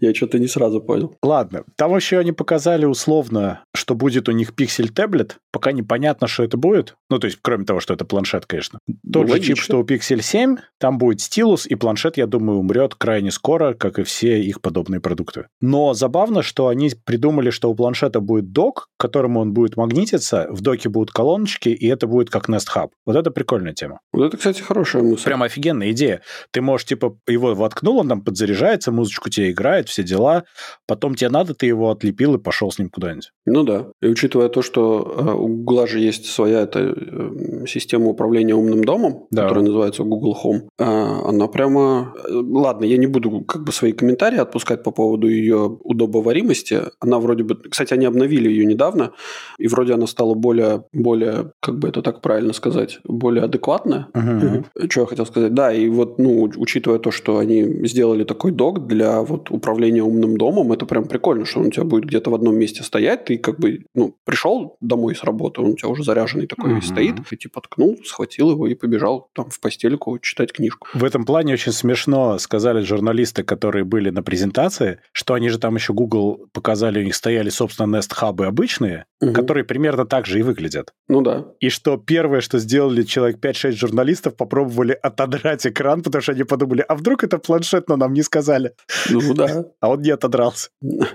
[0.00, 1.16] Я что-то не сразу понял.
[1.22, 5.38] Ладно, там еще они показали условно, что будет у них Pixel таблет.
[5.50, 6.94] Пока непонятно, что это будет.
[7.10, 8.78] Ну, то есть, кроме того, что это планшет, конечно.
[9.10, 12.94] Тот же чип, что у Pixel 7, там будет стилус, и планшет, я думаю, умрет
[12.94, 15.46] крайне скоро, как и все их подобные продукты.
[15.60, 20.46] Но забавно, что они придумали, что у планшета будет док, к которому он будет магнититься,
[20.50, 22.90] в доке будут колоночки, и это будет как Nest Hub.
[23.06, 24.00] Вот это прикольная тема.
[24.12, 25.24] Вот это, кстати, хорошая мысль.
[25.24, 26.20] Прям офигенная идея.
[26.52, 30.44] Ты можешь, типа, его воткнул, он там подзаряжается, музычку тебе играет, все дела.
[30.86, 33.32] Потом тебе надо, ты его отлепил и пошел с ним куда-нибудь.
[33.46, 33.86] Ну да.
[34.02, 38.84] И учитывая то, что э, у Google же есть своя эта э, система управления умным
[38.84, 39.42] домом, да.
[39.42, 42.14] которая называется Google Home, э, она прямо...
[42.28, 46.82] Ладно, я не буду как бы свои комментарии отпускать по поводу ее удобоваримости.
[47.00, 47.56] Она вроде бы...
[47.56, 49.12] Кстати, они обновили ее недавно,
[49.58, 54.08] и вроде она стала более, более как бы это так правильно сказать, более адекватная.
[54.14, 54.64] Uh-huh.
[54.90, 55.54] Что я хотел сказать?
[55.54, 57.53] Да, и вот, ну, учитывая то, что они
[57.86, 61.84] сделали такой док для вот управления умным домом, это прям прикольно, что он у тебя
[61.84, 65.70] будет где-то в одном месте стоять, ты как бы, ну, пришел домой с работы, он
[65.70, 66.82] у тебя уже заряженный такой uh-huh.
[66.82, 70.88] стоит, ты типа ткнул, схватил его и побежал там в постельку читать книжку.
[70.94, 75.74] В этом плане очень смешно сказали журналисты, которые были на презентации, что они же там
[75.74, 79.32] еще Google показали, у них стояли, собственно, Nest хабы обычные, угу.
[79.32, 80.92] которые примерно так же и выглядят.
[81.08, 81.46] Ну да.
[81.60, 86.84] И что первое, что сделали человек 5-6 журналистов, попробовали отодрать экран, потому что они подумали,
[86.86, 88.74] а вдруг это планшет, но нам не сказали.
[89.10, 89.66] Ну да.
[89.80, 90.70] А он не отодрался.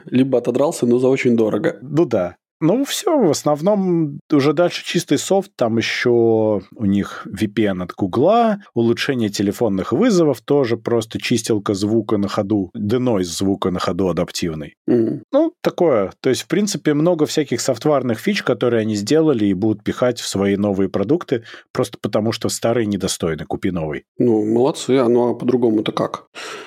[0.05, 1.77] Либо отодрался, но за очень дорого.
[1.81, 2.35] Ну да.
[2.61, 8.61] Ну, все, в основном уже дальше чистый софт, там еще у них VPN от Гугла,
[8.73, 14.75] улучшение телефонных вызовов, тоже просто чистилка звука на ходу, denoise звука на ходу адаптивный.
[14.89, 15.21] Mm.
[15.31, 16.11] Ну, такое.
[16.19, 20.27] То есть, в принципе, много всяких софтварных фич, которые они сделали и будут пихать в
[20.27, 24.03] свои новые продукты, просто потому что старые недостойны, купи новый.
[24.17, 26.25] Ну, молодцы, а ну а по-другому-то как?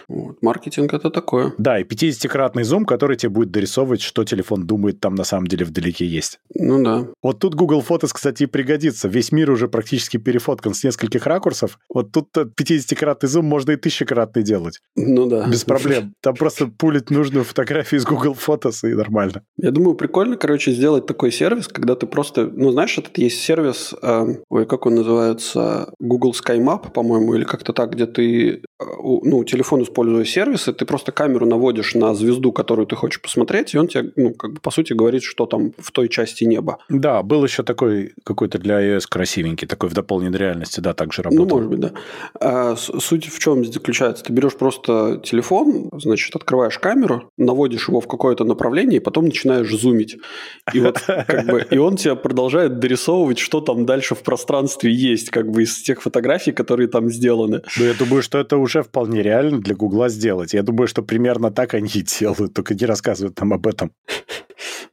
[0.09, 0.43] Вот.
[0.43, 1.53] Маркетинг это такое.
[1.59, 5.64] Да, и 50-кратный зум, который тебе будет дорисовывать, что телефон думает там на самом деле
[5.64, 6.39] в вдалеке есть.
[6.55, 7.07] Ну да.
[7.22, 9.09] Вот тут Google Photos, кстати, и пригодится.
[9.09, 11.78] Весь мир уже практически перефоткан с нескольких ракурсов.
[11.93, 14.80] Вот тут 50-кратный зум можно и тысячекратный делать.
[14.97, 15.47] Ну да.
[15.49, 16.14] Без проблем.
[16.20, 19.43] Там просто пулить нужную фотографию из Google Photos и нормально.
[19.57, 22.47] Я думаю, прикольно, короче, сделать такой сервис, когда ты просто...
[22.47, 25.93] Ну, знаешь, этот есть сервис, э, ой, как он называется?
[25.99, 30.85] Google Sky Map, по-моему, или как-то так, где ты, э, ну, телефон используя сервисы, ты
[30.85, 34.61] просто камеру наводишь на звезду, которую ты хочешь посмотреть, и он тебе, ну, как бы,
[34.61, 36.79] по сути, говорит, что там в той части неба.
[36.89, 41.61] Да, был еще такой какой-то для iOS красивенький, такой в дополненной реальности, да, также работал.
[41.61, 41.93] Ну, может быть, да.
[42.41, 44.25] А, суть в чем заключается?
[44.25, 49.70] Ты берешь просто телефон, значит, открываешь камеру, наводишь его в какое-то направление, и потом начинаешь
[49.70, 50.16] зумить.
[50.73, 55.31] И вот как бы, и он тебя продолжает дорисовывать, что там дальше в пространстве есть,
[55.31, 57.62] как бы из тех фотографий, которые там сделаны.
[57.79, 60.55] Ну, я думаю, что это уже вполне реально для Гугла сделать.
[60.55, 63.93] Я думаю, что примерно так они и делают, только не рассказывают нам об этом.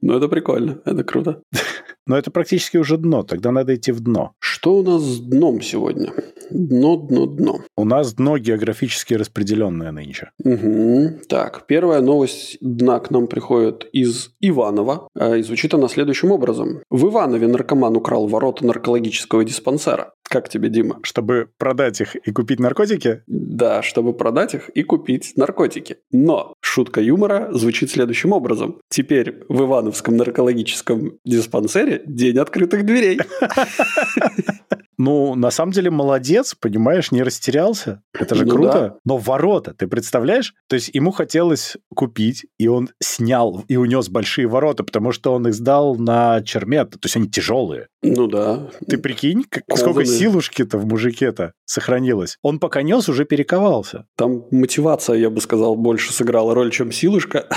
[0.02, 1.42] Ну, это прикольно, это круто.
[2.10, 4.34] Но это практически уже дно, тогда надо идти в дно.
[4.39, 6.12] Что у нас с дном сегодня?
[6.49, 7.60] Дно, дно, дно.
[7.78, 10.32] У нас дно географически распределенное нынче.
[10.43, 11.26] Угу.
[11.28, 15.07] Так, первая новость дна к нам приходит из Иванова.
[15.38, 16.82] И звучит она следующим образом.
[16.89, 20.14] В Иванове наркоман украл ворота наркологического диспансера.
[20.24, 20.99] Как тебе, Дима?
[21.01, 23.24] Чтобы продать их и купить наркотики?
[23.28, 25.97] Да, чтобы продать их и купить наркотики.
[26.12, 28.80] Но шутка юмора звучит следующим образом.
[28.89, 33.20] Теперь в Ивановском наркологическом диспансере день открытых дверей.
[35.00, 38.04] Ну, на самом деле, молодец, понимаешь, не растерялся.
[38.14, 38.74] Это же ну, круто.
[38.74, 38.95] Да.
[39.06, 40.54] Но ворота, ты представляешь?
[40.68, 45.47] То есть ему хотелось купить, и он снял и унес большие ворота, потому что он
[45.47, 46.91] их сдал на чермет.
[46.91, 47.88] То есть они тяжелые.
[48.04, 48.70] Ну да.
[48.88, 52.38] Ты прикинь, как, сколько силушки-то в мужике-то сохранилось.
[52.41, 54.06] Он пока нес, уже перековался.
[54.18, 57.47] Там мотивация, я бы сказал, больше сыграла роль, чем силушка.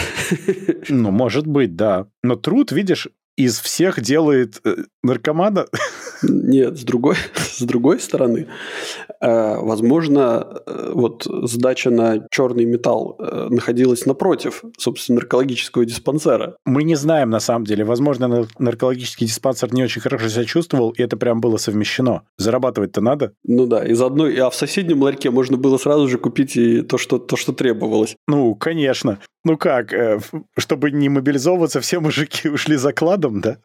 [0.88, 2.06] Ну, может быть, да.
[2.22, 5.66] Но труд, видишь, из всех делает э, наркомана?
[6.22, 8.46] Нет, с другой, с другой стороны,
[9.20, 16.56] э, возможно, э, вот сдача на черный металл э, находилась напротив, собственно, наркологического диспансера.
[16.64, 17.84] Мы не знаем, на самом деле.
[17.84, 22.22] Возможно, наркологический диспансер не очень хорошо себя чувствовал, и это прям было совмещено.
[22.38, 23.32] Зарабатывать-то надо.
[23.44, 26.98] Ну да, из одной, а в соседнем ларьке можно было сразу же купить и то,
[26.98, 28.16] что, то, что требовалось.
[28.26, 29.18] Ну, конечно.
[29.44, 29.92] Ну как,
[30.56, 33.58] чтобы не мобилизовываться, все мужики ушли закладом, да?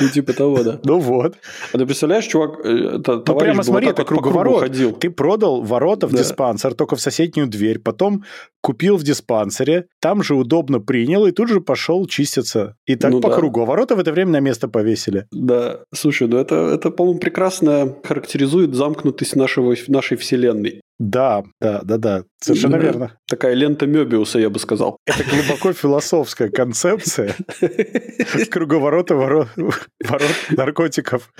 [0.00, 0.80] Ну, типа того, да.
[0.84, 1.36] Ну вот.
[1.72, 4.60] А ты представляешь, чувак, э, это ну, прямо смотри, это круговорот.
[4.60, 4.92] Ходил.
[4.92, 8.24] Ты продал ворота в диспансер, только в соседнюю дверь, потом
[8.62, 12.76] купил в диспансере, там же удобно принял и тут же пошел чиститься.
[12.86, 13.36] И так ну, по да.
[13.36, 13.62] кругу.
[13.62, 15.26] А ворота в это время на место повесили.
[15.30, 20.80] Да, слушай, ну это, это по-моему, прекрасно характеризует замкнутость нашего, нашей вселенной.
[20.98, 22.82] Да, да, да, да, совершенно да.
[22.82, 23.18] верно.
[23.28, 24.98] Такая лента Мёбиуса, я бы сказал.
[25.06, 27.36] Это глубоко философская концепция
[28.50, 31.32] круговорота ворот, ворот наркотиков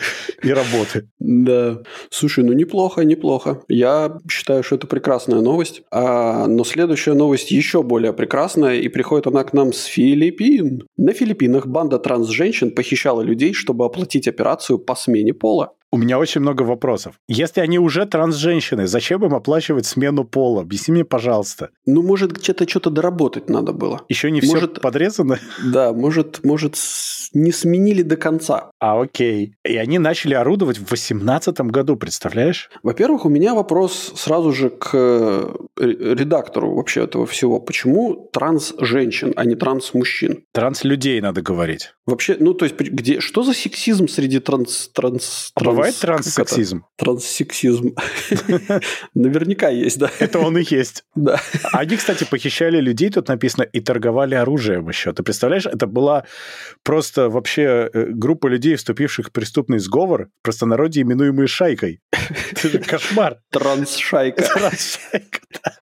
[0.42, 1.08] и работы.
[1.18, 1.82] Да.
[2.10, 3.62] Слушай, ну неплохо, неплохо.
[3.68, 5.82] Я считаю, что это прекрасная новость.
[5.90, 10.86] А, но следующая новость еще более прекрасная, и приходит она к нам с Филиппин.
[10.96, 15.72] На Филиппинах банда транс-женщин похищала людей, чтобы оплатить операцию по смене пола.
[15.90, 17.14] У меня очень много вопросов.
[17.28, 20.60] Если они уже транс-женщины, зачем им оплачивать смену пола?
[20.60, 21.70] Объясни мне, пожалуйста.
[21.86, 24.02] Ну, может, где-то что-то доработать надо было.
[24.08, 25.38] Еще не может, все подрезано?
[25.64, 26.76] Да, может, может,
[27.32, 28.70] не сменили до конца.
[28.80, 29.54] А, окей.
[29.64, 32.70] И они начали орудовать в 18 году, представляешь?
[32.82, 37.60] Во-первых, у меня вопрос сразу же к э, редактору вообще этого всего.
[37.60, 40.44] Почему транс-женщин, а не транс-мужчин?
[40.52, 41.94] Транс-людей надо говорить.
[42.06, 44.90] Вообще, ну, то есть, где, что за сексизм среди транс...
[44.92, 46.84] транс, а транс бывает транссексизм?
[46.96, 47.94] Транссексизм.
[49.14, 50.10] Наверняка есть, да.
[50.18, 51.04] Это он и есть.
[51.14, 51.40] Да.
[51.72, 55.12] Они, кстати, похищали людей, тут написано, и торговали оружием еще.
[55.12, 56.24] Ты представляешь, это была
[56.82, 62.00] просто вообще э, группа людей, вступивших в преступный сговор, в простонародье именуемые шайкой.
[62.52, 63.38] Это же кошмар.
[63.50, 64.42] Трансшайка.
[64.42, 65.72] Трансшайка, да.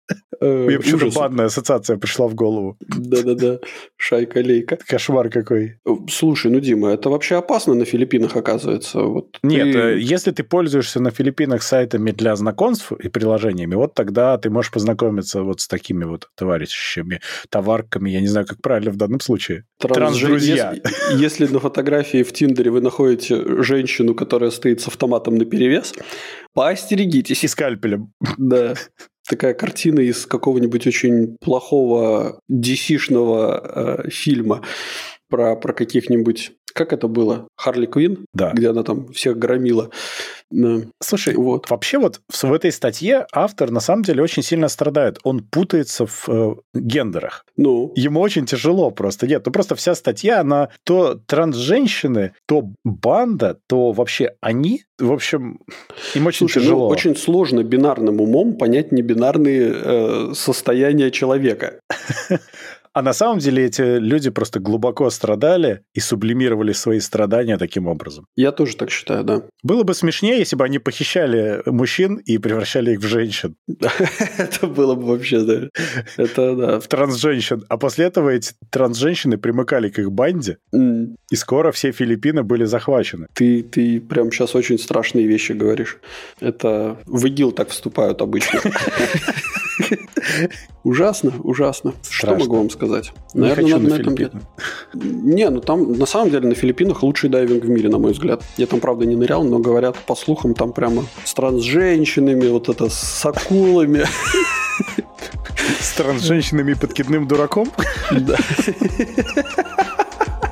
[0.41, 2.77] Э, Мне почему-то банная ассоциация пришла в голову.
[2.81, 3.59] Да-да-да,
[3.97, 4.79] шайка-лейка.
[4.87, 5.79] Кошмар какой.
[5.87, 9.01] Э, слушай, ну, Дима, это вообще опасно на Филиппинах, оказывается.
[9.01, 9.79] Вот Нет, ты...
[9.87, 14.71] Э, если ты пользуешься на Филиппинах сайтами для знакомств и приложениями, вот тогда ты можешь
[14.71, 19.65] познакомиться вот с такими вот товарищами, товарками, я не знаю, как правильно в данном случае.
[19.79, 20.75] Транс-друзья.
[20.75, 25.95] Если, если на фотографии в Тиндере вы находите женщину, которая стоит с автоматом на перевес,
[26.55, 27.45] поостерегитесь.
[27.45, 28.13] И скальпелем.
[28.39, 28.75] Да
[29.29, 34.63] такая картина из какого-нибудь очень плохого DC-шного э, фильма
[35.29, 36.53] про, про каких-нибудь...
[36.77, 37.49] Как это было?
[37.57, 38.27] Харли Квин?
[38.35, 38.53] Да.
[38.53, 39.91] Где она там всех громила.
[41.01, 41.71] Слушай, вот.
[41.71, 45.19] вообще вот в, в этой статье автор на самом деле очень сильно страдает.
[45.25, 47.45] Он путается в э, гендерах.
[47.57, 47.93] Ну?
[47.97, 49.27] Ему очень тяжело просто.
[49.27, 54.85] Нет, ну просто вся статья, она то трансженщины, то банда, то вообще они.
[54.99, 55.61] В общем,
[56.15, 56.89] им очень Слушай, ну, тяжело.
[56.89, 61.81] Ну, очень сложно бинарным умом понять небинарные э, состояния человека.
[62.97, 68.25] А на самом деле эти люди просто глубоко страдали и сублимировали свои страдания таким образом.
[68.37, 69.43] Я тоже так считаю, да.
[69.63, 73.55] Было бы смешнее, если бы они похищали мужчин и превращали их в женщин.
[74.39, 75.69] Это было бы вообще, да.
[76.17, 76.81] Это да.
[76.81, 77.65] В трансженщин.
[77.69, 83.27] А после этого эти трансженщины примыкали к их банде, и скоро все Филиппины были захвачены.
[83.35, 85.99] Ты, ты прям сейчас очень страшные вещи говоришь.
[86.41, 88.59] Это в ИГИЛ так вступают обычно.
[90.85, 91.95] Ужасно, ужасно.
[92.09, 92.86] Что могу вам сказать?
[93.35, 94.41] Не хочу на, на Филиппины.
[94.95, 98.43] Не, ну там на самом деле на Филиппинах лучший дайвинг в мире, на мой взгляд.
[98.57, 102.89] Я там, правда, не нырял, но говорят, по слухам, там прямо с трансженщинами, вот это
[102.89, 104.05] с акулами.
[105.81, 107.71] С трансженщинами и подкидным дураком?
[108.11, 108.37] Да.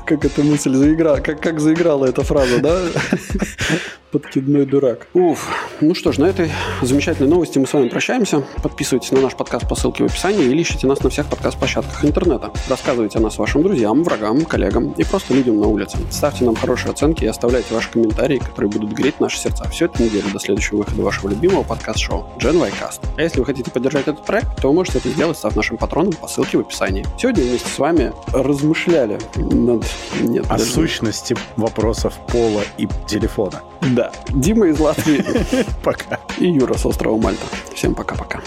[0.06, 2.80] Как эта мысль заиграла, как, как заиграла эта фраза, да?
[4.14, 5.08] Подкидной дурак.
[5.12, 5.48] Уф.
[5.80, 6.48] Ну что ж, на этой
[6.82, 8.44] замечательной новости мы с вами прощаемся.
[8.62, 12.52] Подписывайтесь на наш подкаст по ссылке в описании или ищите нас на всех подкаст-площадках интернета.
[12.68, 15.98] Рассказывайте о нас вашим друзьям, врагам, коллегам и просто людям на улице.
[16.12, 20.04] Ставьте нам хорошие оценки и оставляйте ваши комментарии, которые будут греть наши сердца всю эту
[20.04, 23.00] неделю до следующего выхода вашего любимого подкаст-шоу Gen y Cast.
[23.16, 26.12] А если вы хотите поддержать этот проект, то вы можете это сделать, став нашим патроном
[26.12, 27.04] по ссылке в описании.
[27.18, 29.84] Сегодня вместе с вами размышляли над...
[30.20, 33.60] Нет, о сущности вопросов пола и телефона.
[34.04, 34.12] Да.
[34.28, 35.24] Дима из Латвии.
[35.82, 36.20] Пока.
[36.38, 37.46] И Юра с острова Мальта.
[37.74, 38.40] Всем пока-пока.